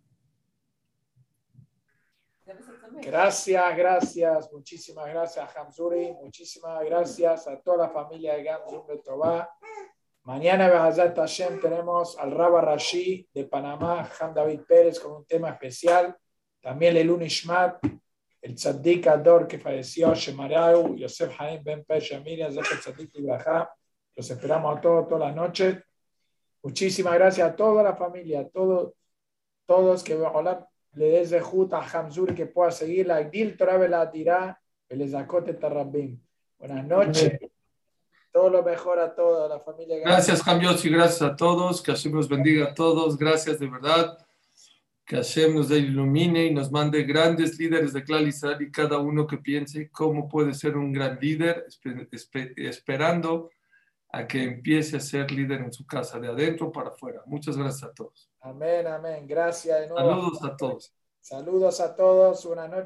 [3.02, 6.12] Gracias, gracias, muchísimas gracias, Hamzuri.
[6.22, 9.48] Muchísimas gracias a toda la familia de Gamzum de.
[10.22, 15.50] Mañana, Behazat Hashem, tenemos al Rabba Rashi de Panamá, Han David Pérez, con un tema
[15.50, 16.16] especial.
[16.60, 17.84] También el Unishmat,
[18.40, 23.70] el Tzaddik Ador que falleció, Shemarau, Yosef Haim Ben Pesha, Miriam, Zeph Tzaddik Ibrahá.
[24.16, 25.76] Los esperamos a todos, todas las noches.
[26.62, 28.94] Muchísimas gracias a toda la familia, a todos,
[29.66, 33.22] todos que hola, le des de a Hamzuri que pueda seguirla.
[33.22, 36.18] Dil Torah la tirá, el Tarabim.
[36.58, 37.38] Buenas noches.
[38.32, 39.98] Todo lo mejor a toda la familia.
[40.00, 41.80] Gracias, Cambios, y gracias a todos.
[41.82, 43.16] Que Hashem nos bendiga a todos.
[43.16, 44.18] Gracias de verdad.
[45.04, 49.38] Que Hashem nos ilumine y nos mande grandes líderes de Israel y cada uno que
[49.38, 51.66] piense cómo puede ser un gran líder,
[52.56, 53.50] esperando
[54.14, 57.22] a que empiece a ser líder en su casa, de adentro para afuera.
[57.26, 58.30] Muchas gracias a todos.
[58.40, 59.26] Amén, amén.
[59.26, 60.08] Gracias de nuevo.
[60.08, 60.94] Saludos a todos.
[61.20, 62.46] Saludos a todos.
[62.46, 62.82] Buenas noches.